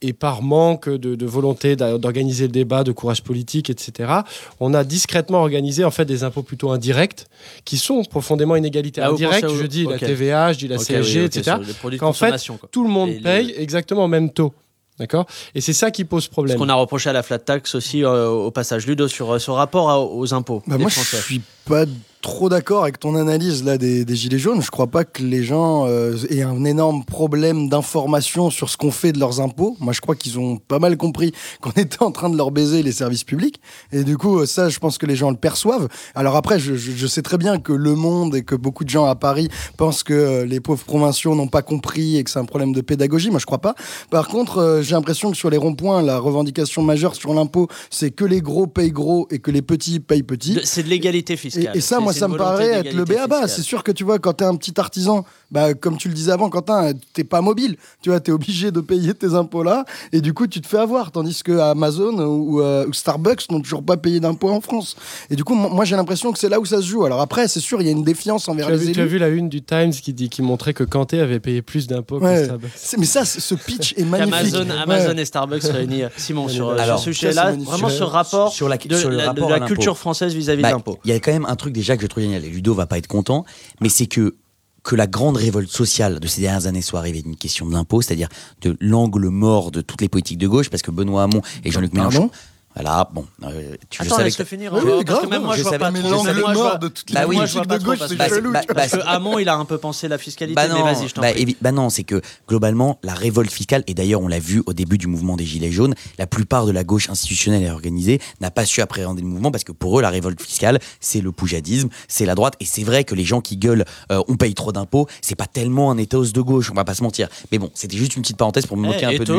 [0.02, 4.12] et par manque de, de volonté d'organiser le débat, de courage politique, etc.,
[4.60, 7.26] on a discrètement organisé en fait des impôts plutôt indirects
[7.64, 9.06] qui sont profondément inégalitaires.
[9.08, 9.98] Ah, Indirects, je dis la.
[9.98, 11.56] TVA, je dis la Ok, CSG, oui, ok, etc.
[11.98, 12.68] Qu'en fait, quoi.
[12.70, 14.52] tout le monde Et les- paye exactement au même taux.
[14.98, 15.26] D'accord?
[15.54, 16.56] Et c'est ça qui pose problème.
[16.56, 19.38] Ce qu'on a reproché à la flat tax aussi euh, au passage Ludo sur euh,
[19.38, 20.62] ce rapport à- aux impôts.
[20.66, 21.16] Bah des moi, je Français.
[21.22, 21.84] suis pas
[22.24, 24.62] trop d'accord avec ton analyse là des, des gilets jaunes.
[24.62, 28.90] Je crois pas que les gens euh, aient un énorme problème d'information sur ce qu'on
[28.90, 29.76] fait de leurs impôts.
[29.78, 32.82] Moi, je crois qu'ils ont pas mal compris qu'on était en train de leur baiser
[32.82, 33.60] les services publics.
[33.92, 35.86] Et du coup, ça, je pense que les gens le perçoivent.
[36.14, 38.88] Alors après, je, je- je sais très bien que Le Monde et que beaucoup de
[38.90, 42.38] gens à Paris pensent que euh, les pauvres provinciaux n'ont pas compris et que c'est
[42.38, 43.28] un problème de pédagogie.
[43.30, 43.74] Moi, je crois pas.
[44.10, 48.10] Par contre, euh, j'ai l'impression que sur les ronds-points, la revendication majeure sur l'impôt, c'est
[48.12, 50.58] que les gros payent gros et que les petits payent petits.
[50.64, 51.72] C'est de l'égalité fiscale.
[51.76, 53.48] et ça, moi, ça me paraît être le fiscale.
[53.48, 56.32] C'est sûr que tu vois, quand t'es un petit artisan, bah, comme tu le disais
[56.32, 57.76] avant, Quentin, t'es pas mobile.
[58.02, 60.78] Tu vois, t'es obligé de payer tes impôts là, et du coup, tu te fais
[60.78, 61.10] avoir.
[61.12, 64.96] Tandis que Amazon ou, euh, ou Starbucks n'ont toujours pas payé d'impôts en France.
[65.30, 67.04] Et du coup, mo- moi, j'ai l'impression que c'est là où ça se joue.
[67.04, 69.02] Alors après, c'est sûr, il y a une défiance envers Tu les vu, tu as
[69.02, 69.12] élus.
[69.12, 72.20] vu la une du Times qui, dit, qui montrait que Kanté avait payé plus d'impôts
[72.20, 72.44] que.
[72.44, 72.70] Starbucks.
[72.98, 74.34] Mais ça, ce pitch est magnifique.
[74.34, 75.20] Amazon, Ouais.
[75.20, 76.02] Et Starbucks réunis.
[76.16, 79.32] Simon, sur, Alors, sur ce sujet-là, vraiment ce rapport sur la, de sur le la,
[79.32, 80.98] de culture française vis-à-vis Bah, de l'impôt.
[81.04, 82.86] Il y a quand même un truc déjà que je trouve génial, et Ludo va
[82.86, 83.44] pas être content,
[83.80, 84.36] mais c'est que
[84.82, 88.02] que la grande révolte sociale de ces dernières années soit arrivée d'une question de l'impôt,
[88.02, 88.28] c'est-à-dire
[88.60, 91.94] de l'angle mort de toutes les politiques de gauche, parce que Benoît Hamon et Jean-Luc
[91.94, 92.30] Mélenchon.
[92.74, 94.72] Voilà, bon, euh, tu je Attends, laisse-le que- finir.
[94.72, 96.10] Oui, hein, oui, parce que grave, même moi, je je vois pas Mais trop.
[96.10, 97.36] l'angle mort de toutes Bah les oui.
[97.36, 98.52] moi, je vois politiques pas de gauche, parce c'est chelou.
[98.52, 98.60] bah.
[98.74, 101.14] Parce que Hamon, il a un peu pensé la fiscalité, Bah mais non, vas-y, je
[101.14, 101.44] t'en bah, prie.
[101.44, 104.72] évi- bah non, c'est que globalement, la révolte fiscale, et d'ailleurs on l'a vu au
[104.72, 108.50] début du mouvement des Gilets jaunes, la plupart de la gauche institutionnelle et organisée n'a
[108.50, 111.88] pas su appréhender le mouvement parce que pour eux, la révolte fiscale, c'est le poujadisme,
[112.08, 112.54] c'est la droite.
[112.58, 115.46] Et c'est vrai que les gens qui gueulent euh, on paye trop d'impôts, c'est pas
[115.46, 117.28] tellement un ethos de gauche, on va pas se mentir.
[117.52, 119.32] Mais bon, c'était juste une petite parenthèse pour me moquer Eh, un peu de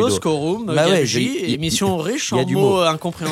[1.06, 2.82] je- il- émission riche il y a en du mots mot.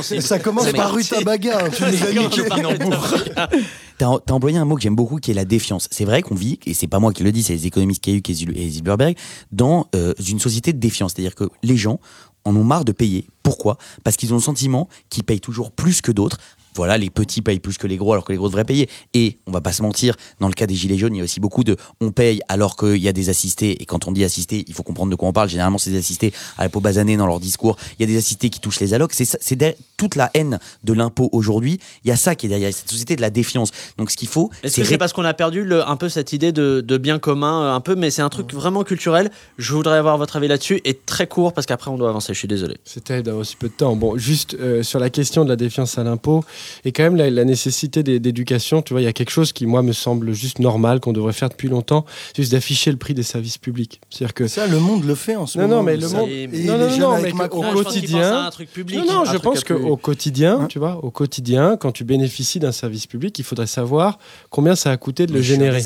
[0.02, 0.94] Ça commence C'est par.
[0.94, 1.66] Rutabaga.
[1.66, 3.50] hein, Tu nous as.
[3.98, 5.88] T'as t'as employé un mot que j'aime beaucoup qui est la défiance.
[5.92, 8.58] C'est vrai qu'on vit, et c'est pas moi qui le dis, c'est les économistes Zil-
[8.58, 9.16] et Zilberberg,
[9.52, 11.14] dans euh, une société de défiance.
[11.16, 12.00] C'est-à-dire que les gens
[12.46, 13.28] en ont marre de payer.
[13.44, 13.78] Pourquoi?
[14.04, 16.38] Parce qu'ils ont le sentiment qu'ils payent toujours plus que d'autres.
[16.76, 18.90] Voilà, les petits payent plus que les gros alors que les gros devraient payer.
[19.14, 21.24] Et on va pas se mentir, dans le cas des gilets jaunes, il y a
[21.24, 23.82] aussi beaucoup de on paye alors qu'il y a des assistés.
[23.82, 25.50] Et quand on dit assistés, il faut comprendre de quoi on parle.
[25.50, 27.78] Généralement, c'est des assistés à la peau basanée dans leur discours.
[28.00, 29.14] Il y a des assistés qui touchent les allocs.
[29.14, 31.80] C'est toute la haine de l'impôt aujourd'hui.
[32.04, 33.72] Il y a ça qui est derrière cette société de la défiance.
[33.98, 36.10] Donc ce qu'il faut, Est-ce c'est que c'est parce qu'on a perdu le- un peu
[36.10, 39.32] cette idée de, de bien commun, euh, un peu, mais c'est un truc vraiment culturel.
[39.58, 42.34] Je voudrais avoir votre avis là-dessus et très court parce qu'après on doit avancer.
[42.34, 42.78] Je suis désolé.
[42.84, 43.96] C'est terrible d'avoir aussi peu de temps.
[43.96, 46.44] Bon, juste euh, sur la question de la défiance à l'impôt
[46.86, 49.54] et quand même la, la nécessité d'é- d'éducation, tu vois, il y a quelque chose
[49.54, 52.06] qui, moi, me semble juste normal, qu'on devrait faire depuis longtemps,
[52.36, 54.00] c'est juste d'afficher le prix des services publics.
[54.10, 54.48] C'est-à-dire que.
[54.48, 55.76] Ça, le monde le fait en ce Non, moment.
[55.78, 56.30] non, mais le monde.
[56.30, 57.60] Et non, les non, non, mais Macron.
[57.62, 58.34] au Non, quotidien.
[58.34, 61.78] à un truc public, Non, non, je pense qu'au quotidien, Hein tu vois, au quotidien,
[61.78, 64.18] quand tu bénéficies d'un service public, il faudrait savoir
[64.50, 65.82] combien ça a coûté de le générer.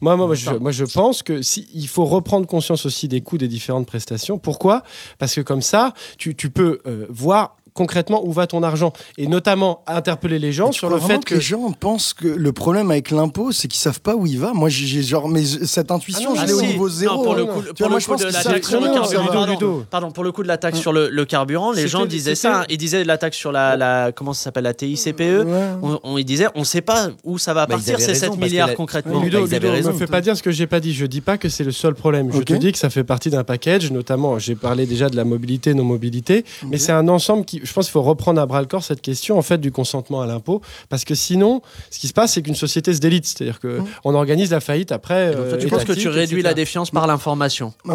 [0.00, 3.20] Moi, moi, moi, je, moi, je pense que si, il faut reprendre conscience aussi des
[3.20, 4.38] coûts des différentes prestations.
[4.38, 4.82] Pourquoi?
[5.18, 9.26] Parce que comme ça, tu, tu peux euh, voir concrètement où va ton argent et
[9.26, 12.90] notamment interpeller les gens sur le fait que que les gens pensent que le problème
[12.90, 14.52] avec l'impôt, c'est qu'ils savent pas où il va?
[14.52, 17.16] Moi, j'ai genre, mais cette intuition, Ah je l'ai au niveau zéro.
[17.18, 17.46] Non, pour le hein.
[17.46, 19.82] coup, Tu pour vois, le moi, je coup pense de la taxe sur le carburant,
[19.90, 22.64] pardon, pour le coup de la taxe sur le, le carburant, les gens disaient ça.
[22.68, 25.20] Ils disaient la taxe sur la, la comment ça s'appelle la TICPE.
[25.20, 25.44] Ouais.
[25.82, 28.28] On, on- ils disaient, on sait pas où ça va Bah, partir ces raison, 7
[28.30, 29.22] parce que milliards la- concrètement.
[29.22, 29.92] Ludo, Bah, Ludo, raison.
[29.92, 30.92] me fais pas dire ce que j'ai pas dit.
[30.92, 32.30] Je dis pas que c'est le seul problème.
[32.32, 35.24] Je te dis que ça fait partie d'un package, notamment, j'ai parlé déjà de la
[35.24, 38.60] mobilité, non mobilité, mais c'est un ensemble qui, je pense qu'il faut reprendre à bras
[38.60, 42.08] le corps cette question en fait du consentement à l'impôt, parce que sinon, ce qui
[42.08, 45.34] se passe, c'est qu'une société se délite, c'est-à-dire que on organise la faillite après.
[45.34, 47.94] Donc, toi, euh, tu penses que tu réduis la défiance par l'information, Bah,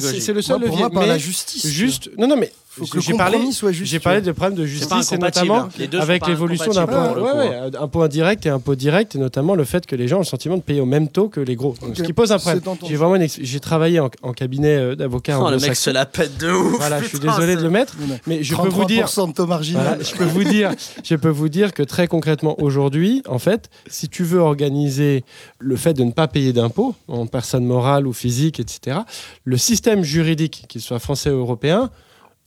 [0.00, 0.78] c'est le seul Moi, pour levier.
[0.78, 1.66] moi, par mais la justice.
[1.66, 3.90] Juste, non, non, mais Faut que le j'ai parlé, compromis soit juste.
[3.90, 5.68] j'ai parlé de problèmes de justice et notamment hein.
[5.78, 9.54] Les deux sont avec l'évolution d'un ouais, ouais, impôt indirect et impôt direct, et notamment
[9.54, 11.54] le fait que les gens ont le sentiment de payer au même taux que les
[11.54, 11.74] gros.
[11.94, 12.62] Ce qui pose un problème.
[12.88, 16.04] J'ai vraiment ex- j'ai travaillé en, en cabinet euh, d'avocat Oh, le mec se la
[16.04, 16.78] pète de ouf.
[16.78, 17.94] Voilà, je suis désolé de le mettre,
[18.26, 19.82] mais je peux vous dire 33% de taux marginal.
[19.86, 20.72] voilà, je peux vous dire,
[21.04, 25.24] je peux vous dire que très concrètement aujourd'hui, en fait, si tu veux organiser
[25.58, 28.98] le fait de ne pas payer d'impôts en personne morale ou physique, etc.,
[29.44, 31.90] le système juridique, qu'il soit français ou européen,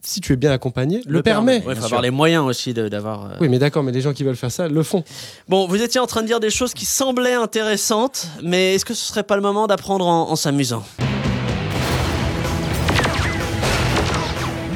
[0.02, 1.58] si tu es bien accompagné, le, permet.
[1.68, 3.26] Il faut avoir les moyens aussi de- d'avoir.
[3.26, 5.04] euh, Oui, mais d'accord, mais les gens qui veulent faire ça le font.
[5.50, 8.94] Bon, vous étiez en train de dire des choses qui semblaient intéressantes, mais est-ce que
[8.94, 10.84] ce serait pas le moment d'apprendre en, en s'amusant?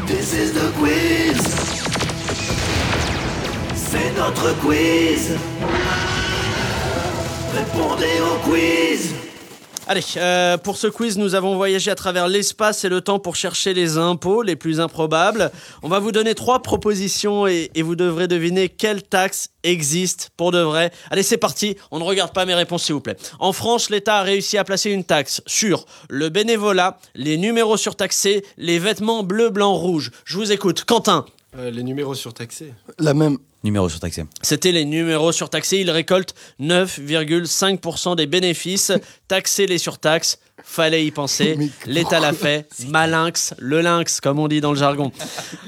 [0.07, 1.41] This is the quiz.
[3.75, 5.31] C'est notre quiz.
[7.55, 9.13] Répondez au quiz.
[9.91, 13.35] Allez, euh, pour ce quiz, nous avons voyagé à travers l'espace et le temps pour
[13.35, 15.51] chercher les impôts les plus improbables.
[15.83, 20.53] On va vous donner trois propositions et, et vous devrez deviner quelle taxe existe pour
[20.53, 20.93] de vrai.
[21.09, 21.75] Allez, c'est parti.
[21.91, 23.17] On ne regarde pas mes réponses, s'il vous plaît.
[23.39, 28.45] En France, l'État a réussi à placer une taxe sur le bénévolat, les numéros surtaxés,
[28.55, 30.11] les vêtements bleu, blanc, rouge.
[30.23, 30.85] Je vous écoute.
[30.85, 31.25] Quentin
[31.57, 32.73] Euh, les numéros surtaxés.
[32.97, 33.37] La même.
[33.63, 34.23] Numéro surtaxé.
[34.41, 35.81] C'était les numéros surtaxés.
[35.81, 38.91] Ils récoltent 9,5% des bénéfices.
[39.27, 41.57] Taxer les surtaxes, fallait y penser.
[41.85, 42.67] L'État l'a fait.
[42.87, 45.11] Malinx, le lynx, comme on dit dans le jargon.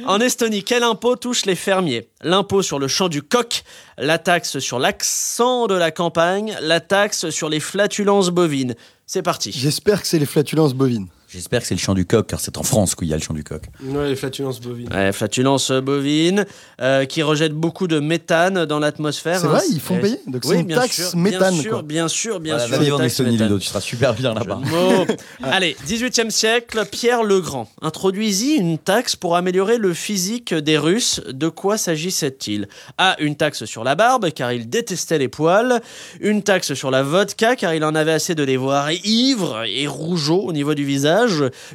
[0.05, 2.07] En Estonie, quel impôt touche les fermiers?
[2.21, 3.63] L'impôt sur le champ du coq,
[3.97, 8.75] la taxe sur l'accent de la campagne, la taxe sur les flatulences bovines.
[9.05, 9.51] C'est parti.
[9.51, 11.09] J'espère que c'est les flatulences bovines.
[11.33, 13.21] J'espère que c'est le chant du coq, car c'est en France qu'il y a le
[13.21, 13.63] chant du coq.
[13.83, 14.93] Ouais, les flatulences bovines.
[14.93, 16.45] Ouais, flatulence bovine,
[16.79, 19.39] euh, qui rejette beaucoup de méthane dans l'atmosphère.
[19.39, 19.49] C'est hein.
[19.49, 21.81] vrai, ils font payer Donc c'est oui, une bien taxe sûr, méthane, Bien sûr, quoi.
[21.81, 22.77] bien sûr, bien Voilà, sûr.
[22.77, 23.37] va vivre en Estonie.
[23.37, 24.59] Ludo, tu seras super bien là-bas.
[25.43, 31.21] Allez, 18e siècle, Pierre le Grand introduisit une taxe pour améliorer le physique des Russes.
[31.29, 32.67] De quoi s'agissait-il?
[32.97, 33.15] A.
[33.19, 35.81] Une taxe sur la barbe, car il détestait les poils.
[36.21, 39.87] Une taxe sur la vodka, car il en avait assez de les voir ivres et
[39.87, 41.22] rougeaux au niveau du visage.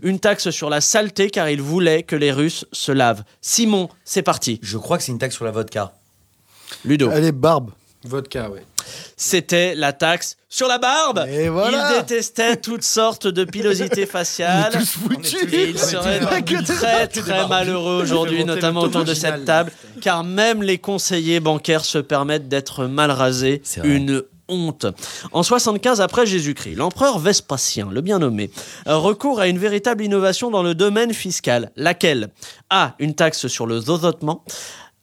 [0.02, 3.22] Une taxe sur la saleté, car il voulait que les Russes se lavent.
[3.40, 4.58] Simon, c'est parti.
[4.62, 5.92] Je crois que c'est une taxe sur la vodka.
[6.84, 7.10] Ludo.
[7.10, 7.70] Elle est barbe.
[8.04, 8.62] Vodka, ouais.
[9.16, 11.26] C'était la taxe sur la barbe.
[11.28, 11.92] Et voilà.
[11.94, 14.70] Il détestait toutes sortes de pilosités faciales.
[14.74, 15.52] On est tous foutus.
[15.52, 16.64] Et il On est serait barbus.
[16.64, 21.98] très très malheureux aujourd'hui, notamment autour de cette table, car même les conseillers bancaires se
[21.98, 23.62] permettent d'être mal rasés.
[23.82, 28.50] Une En 75 après Jésus-Christ, l'empereur Vespasien, le bien nommé,
[28.86, 32.30] recourt à une véritable innovation dans le domaine fiscal, laquelle?
[32.70, 32.94] A.
[32.98, 34.44] Une taxe sur le zozotement,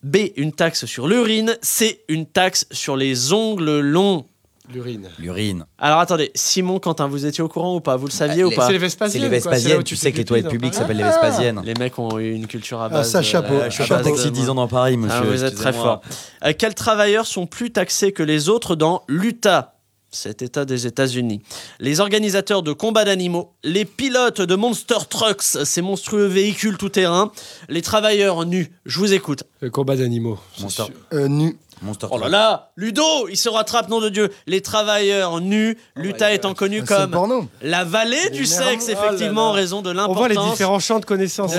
[0.03, 0.17] B.
[0.35, 2.03] Une taxe sur l'urine, C.
[2.09, 4.25] Une taxe sur les ongles longs.
[4.73, 5.09] L'urine.
[5.19, 5.65] L'urine.
[5.77, 7.95] Alors attendez, Simon, Quentin, vous étiez au courant ou pas?
[7.95, 8.65] Vous le saviez ou Les- pas?
[8.67, 9.21] C'est les Vespasiennes.
[9.23, 9.83] les c'est là Vespasiennes.
[9.83, 11.61] Tu sais que les toilettes publiques s'appellent les Vespasiennes.
[11.65, 13.11] Les mecs ont eu une culture à Ah, base.
[13.11, 13.53] ça, de- chapeau.
[13.69, 15.19] Je suis taxi 10 ans dans Paris, monsieur.
[15.23, 16.01] Ah, vous êtes très fort.
[16.43, 19.71] Euh, quels travailleurs sont plus taxés que les autres dans l'Utah?
[20.11, 21.41] Cet état des États-Unis.
[21.81, 27.33] Les organisateurs de combats d'animaux, les pilotes de monster trucks, ces monstrueux véhicules tout-terrain,
[27.67, 28.71] les travailleurs nus.
[28.85, 29.43] Je vous écoute.
[29.59, 30.39] Le combat d'animaux.
[30.61, 30.83] Monster.
[31.11, 31.57] Euh, nu.
[31.81, 36.31] Monster Oh là là Ludo Il se rattrape, nom de Dieu Les travailleurs nus, l'Utah
[36.33, 37.47] étant connu comme porno.
[37.61, 40.17] la vallée du sexe, effectivement, en Oh raison de On l'importance.
[40.17, 41.53] voit les différents champs de connaissances.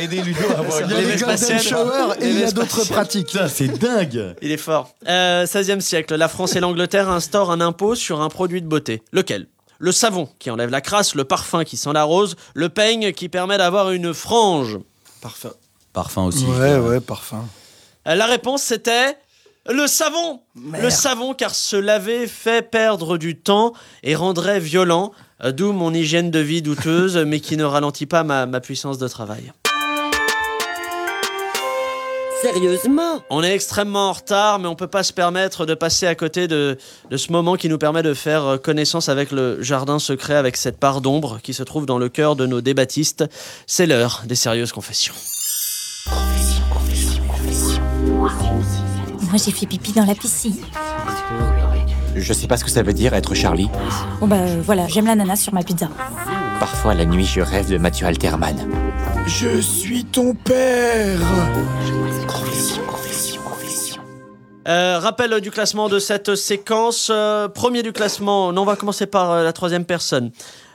[0.00, 0.42] aidé Ludo
[2.20, 3.36] et il y a d'autres pratiques.
[3.48, 4.90] C'est dingue Il est fort.
[5.08, 9.02] Euh, 16e siècle, la France et l'Angleterre instaurent un impôt sur un produit de beauté.
[9.12, 9.46] Lequel?
[9.78, 13.28] Le savon qui enlève la crasse, le parfum qui sent la rose, le peigne qui
[13.28, 14.78] permet d'avoir une frange.
[15.20, 15.50] Parfum.
[15.92, 16.44] Parfum aussi.
[16.44, 17.44] Ouais, ouais, parfum.
[18.06, 19.16] La réponse c'était
[19.70, 20.40] le savon.
[20.78, 25.94] Le savon car se laver fait perdre du temps et rendrait violent, euh, d'où mon
[25.94, 29.52] hygiène de vie douteuse mais qui ne ralentit pas ma, ma puissance de travail.
[32.42, 33.22] Sérieusement?
[33.30, 36.46] On est extrêmement en retard, mais on peut pas se permettre de passer à côté
[36.46, 36.76] de,
[37.10, 40.58] de ce moment qui nous permet de faire euh, connaissance avec le jardin secret, avec
[40.58, 43.24] cette part d'ombre qui se trouve dans le cœur de nos débattistes.
[43.66, 45.14] C'est l'heure des sérieuses confessions.
[48.30, 50.56] Moi, j'ai fait pipi dans la piscine.
[52.16, 53.68] Je sais pas ce que ça veut dire être Charlie.
[54.20, 55.88] Bon bah euh, voilà, j'aime l'ananas sur ma pizza.
[56.60, 58.56] Parfois la nuit je rêve de Mathieu Alterman.
[59.26, 61.18] Je suis ton père
[64.66, 67.10] Euh, rappel du classement de cette séquence.
[67.12, 70.30] Euh, premier du classement, non, on va commencer par euh, la troisième personne.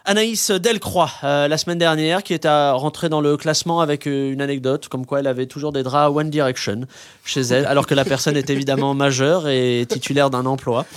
[0.10, 4.32] Anaïs Delcroix, euh, la semaine dernière, qui est à rentrer dans le classement avec euh,
[4.34, 6.88] une anecdote, comme quoi elle avait toujours des draps One Direction
[7.24, 10.88] chez elle, alors que la personne est évidemment majeure et titulaire d'un emploi.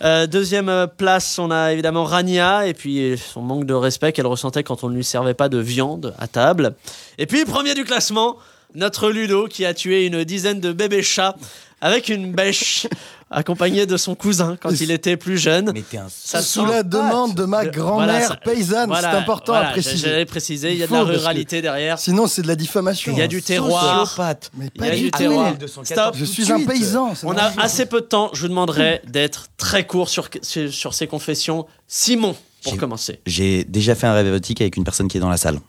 [0.00, 4.62] Euh, deuxième place, on a évidemment Rania, et puis son manque de respect qu'elle ressentait
[4.62, 6.74] quand on ne lui servait pas de viande à table.
[7.18, 8.38] Et puis, premier du classement,
[8.74, 11.36] notre Ludo, qui a tué une dizaine de bébés chats
[11.84, 12.86] avec une bêche,
[13.30, 15.70] accompagné de son cousin quand il était plus jeune.
[16.08, 20.08] Ça Sous la demande de ma grand-mère voilà, paysanne, voilà, c'est important voilà, à préciser.
[20.08, 21.98] J'allais préciser, il y a de la ruralité derrière.
[21.98, 23.12] Sinon, c'est de la diffamation.
[23.12, 24.18] Il y a du terroir.
[24.56, 25.54] Mais Il y a du terroir.
[25.82, 26.14] Stop.
[26.16, 27.12] Je suis un paysan.
[27.22, 28.30] On a assez peu de temps.
[28.32, 31.66] Je vous demanderai d'être très court sur, sur, sur ces confessions.
[31.86, 33.20] Simon, pour commencer.
[33.26, 35.60] J'ai déjà fait un rêve érotique avec une personne qui est dans la salle.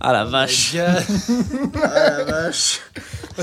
[0.00, 0.76] Ah la vache.
[1.82, 2.80] Ah la vache.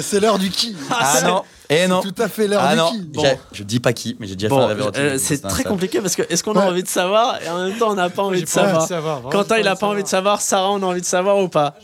[0.01, 0.75] C'est l'heure du qui.
[0.91, 1.43] Ah non.
[1.69, 2.01] Et non.
[2.01, 2.91] Tout à fait l'heure Ah du non.
[2.91, 3.09] qui.
[3.21, 5.01] J'ai- Je dis pas qui, mais j'ai déjà fait Bon, rêve érotique.
[5.01, 7.63] euh, c'est très la compliqué parce que est-ce qu'on a envie de savoir et en
[7.65, 8.87] même temps on n'a pas envie de pas envie de savoir.
[8.87, 11.01] savoir, vraiment, Quentin il a envie pas de envie de savoir, Sarah on a envie
[11.01, 11.75] de savoir ou pas?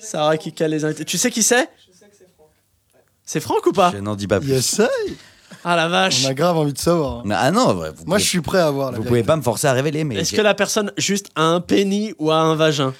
[0.00, 1.04] Sarah qui cale les invités.
[1.04, 1.68] Tu sais qui c'est?
[3.24, 3.92] C'est Franck ou pas?
[3.94, 4.52] Je n'en dis pas plus.
[4.52, 4.88] Essaye.
[5.64, 6.24] Ah la vache.
[6.26, 7.22] On a grave envie de savoir.
[7.24, 8.90] Mais- Ah non, ouais, Moi, pouvez- je suis prêt à voir.
[8.90, 9.08] la Vous vérité.
[9.08, 10.16] pouvez pas me forcer à révéler, mais.
[10.16, 12.92] Est-ce que la personne juste a un pénis ou a un vagin?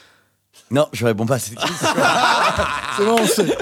[0.71, 1.89] Non, je réponds pas à cette question.
[2.97, 3.57] C'est bon, on sait.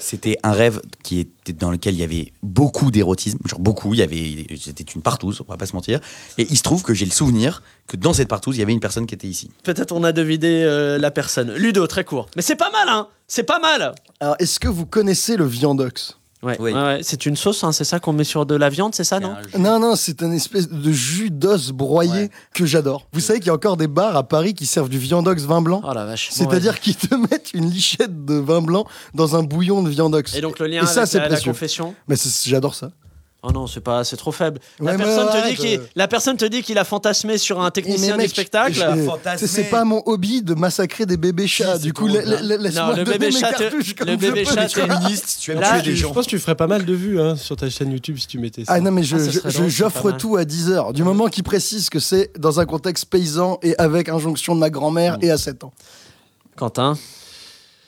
[0.00, 3.92] C'était un rêve qui était dans lequel il y avait beaucoup d'érotisme, genre beaucoup.
[3.92, 6.00] Il y avait, c'était une partouze, on va pas se mentir.
[6.38, 8.72] Et il se trouve que j'ai le souvenir que dans cette partouze, il y avait
[8.72, 9.50] une personne qui était ici.
[9.62, 11.52] Peut-être on a deviné euh, la personne.
[11.52, 12.28] Ludo, très court.
[12.34, 16.19] Mais c'est pas mal, hein C'est pas mal Alors, est-ce que vous connaissez le viandox?
[16.42, 19.20] Ouais, c'est une sauce, hein, c'est ça qu'on met sur de la viande, c'est ça,
[19.20, 23.06] non Non, non, c'est une espèce de jus d'os broyé que j'adore.
[23.12, 25.60] Vous savez qu'il y a encore des bars à Paris qui servent du viandox vin
[25.60, 26.28] blanc Oh la vache.
[26.30, 30.34] C'est-à-dire qu'ils te mettent une lichette de vin blanc dans un bouillon de viandox.
[30.34, 31.52] Et donc le lien Et ça, avec la, la précieux.
[31.52, 32.90] confession Mais c'est- j'adore ça.
[33.42, 34.60] Oh non, c'est pas, c'est trop faible.
[34.80, 37.64] La, Ouais, personne te dit qu'il, la personne te dit qu'il a fantasmé sur un
[37.64, 38.74] Mais technicien mec, du spectacle.
[38.74, 41.78] je- c'est- pas mon hobby de massacrer des bébés chats.
[41.78, 44.74] du coup, la- la- la- laisse-moi Non, le bébé chat, le je bébé chat, tu
[44.74, 44.86] t'es-
[45.54, 47.70] Là, Là, tu- je pense que tu ferais pas mal de vues hein, sur ta
[47.70, 48.74] chaîne YouTube si tu mettais ça.
[48.74, 50.92] Ah non, mais je- Ah, je- j'offre tout à 10 heures.
[50.92, 54.68] Du moment qu'il précise que c'est dans un contexte paysan et avec injonction de ma
[54.68, 55.72] grand-mère et à 7 ans.
[56.56, 56.98] Quentin.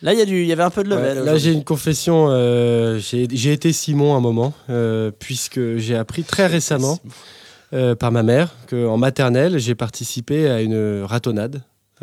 [0.03, 1.25] Là, il y, a du- il y avait un peu de Ouais, level.
[1.25, 2.27] là, j'ai une confession.
[2.29, 6.99] euh, j'ai j'ai été Simon un moment, euh, puisque j'ai appris très récemment
[7.73, 11.63] euh, par ma mère qu'en maternelle, j'ai participé à une ratonnade.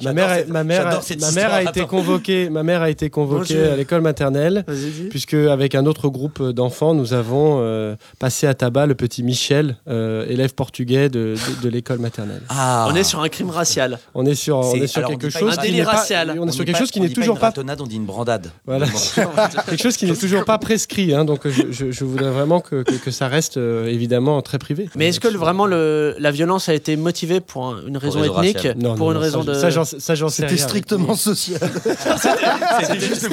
[0.00, 2.50] Euh, ma mère, a- cette- ma mère, a- ma mère été convoquée.
[2.50, 3.72] Ma mère a été convoquée Bonjour.
[3.72, 4.64] à l'école maternelle,
[5.10, 9.76] puisque avec un autre groupe d'enfants, nous avons euh, passé à tabac le petit Michel,
[9.88, 12.42] euh, élève portugais de, de- de l'école maternelle.
[12.48, 12.88] Ah.
[12.90, 14.00] On est sur un crime racial.
[14.14, 16.36] On est sur, on est quelque chose Un qui délire n'est pas- racial.
[16.40, 17.96] On est sur quelque pas- chose qui on n'est dit toujours une pas on dit
[17.96, 18.50] une brandade.
[18.66, 18.86] Voilà.
[19.68, 21.14] quelque chose qui n'est toujours pas prescrit.
[21.14, 24.88] hein, donc je, voudrais vraiment que, ça reste euh, évidemment très privé.
[24.96, 28.72] Mais est-ce que vraiment le, la violence a été motivée pour un- une raison ethnique
[28.72, 29.83] Pour non, une non, raison ça, de.
[29.84, 30.64] Ça, j'en- ça, j'en sais C'était rien.
[30.66, 31.60] strictement social.
[32.80, 33.28] C'était juste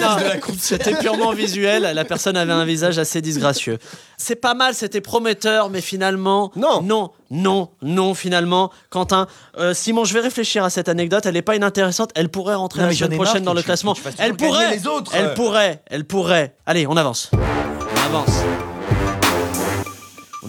[0.59, 1.91] C'était purement visuel.
[1.93, 3.77] La personne avait un visage assez disgracieux.
[4.17, 6.51] C'est pas mal, c'était prometteur, mais finalement.
[6.55, 6.81] Non.
[6.81, 8.71] Non, non, non, finalement.
[8.89, 9.27] Quentin,
[9.57, 11.25] euh, Simon, je vais réfléchir à cette anecdote.
[11.25, 12.11] Elle est pas inintéressante.
[12.15, 13.95] Elle pourrait rentrer Non, la semaine prochaine dans le classement.
[14.19, 14.65] Elle pourrait.
[14.65, 15.11] gagner les autres.
[15.15, 15.81] Elle pourrait.
[15.87, 16.55] Elle pourrait.
[16.65, 17.31] Allez, on avance.
[17.33, 18.43] On avance.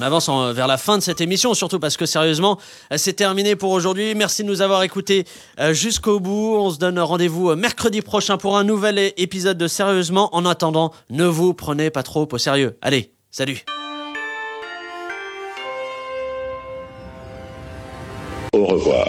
[0.02, 2.58] On avance vers la fin de cette émission, surtout parce que sérieusement,
[2.92, 4.16] euh, c'est terminé pour aujourd'hui.
[4.16, 5.24] Merci de nous avoir écoutés
[5.60, 6.56] euh, jusqu'au bout.
[6.56, 10.34] On se donne rendez-vous euh, mercredi prochain pour un nouvel épisode de Sérieusement.
[10.34, 12.76] En attendant, ne vous prenez pas trop au sérieux.
[12.82, 13.64] Allez, salut
[18.52, 19.06] Au revoir.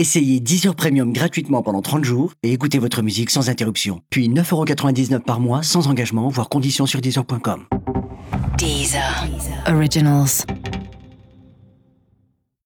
[0.00, 4.00] Essayez Deezer Premium gratuitement pendant 30 jours et écoutez votre musique sans interruption.
[4.08, 7.66] Puis 9,99€ par mois sans engagement, voire conditions sur Deezer.com.
[8.56, 9.28] Deezer.
[9.66, 10.46] Originals.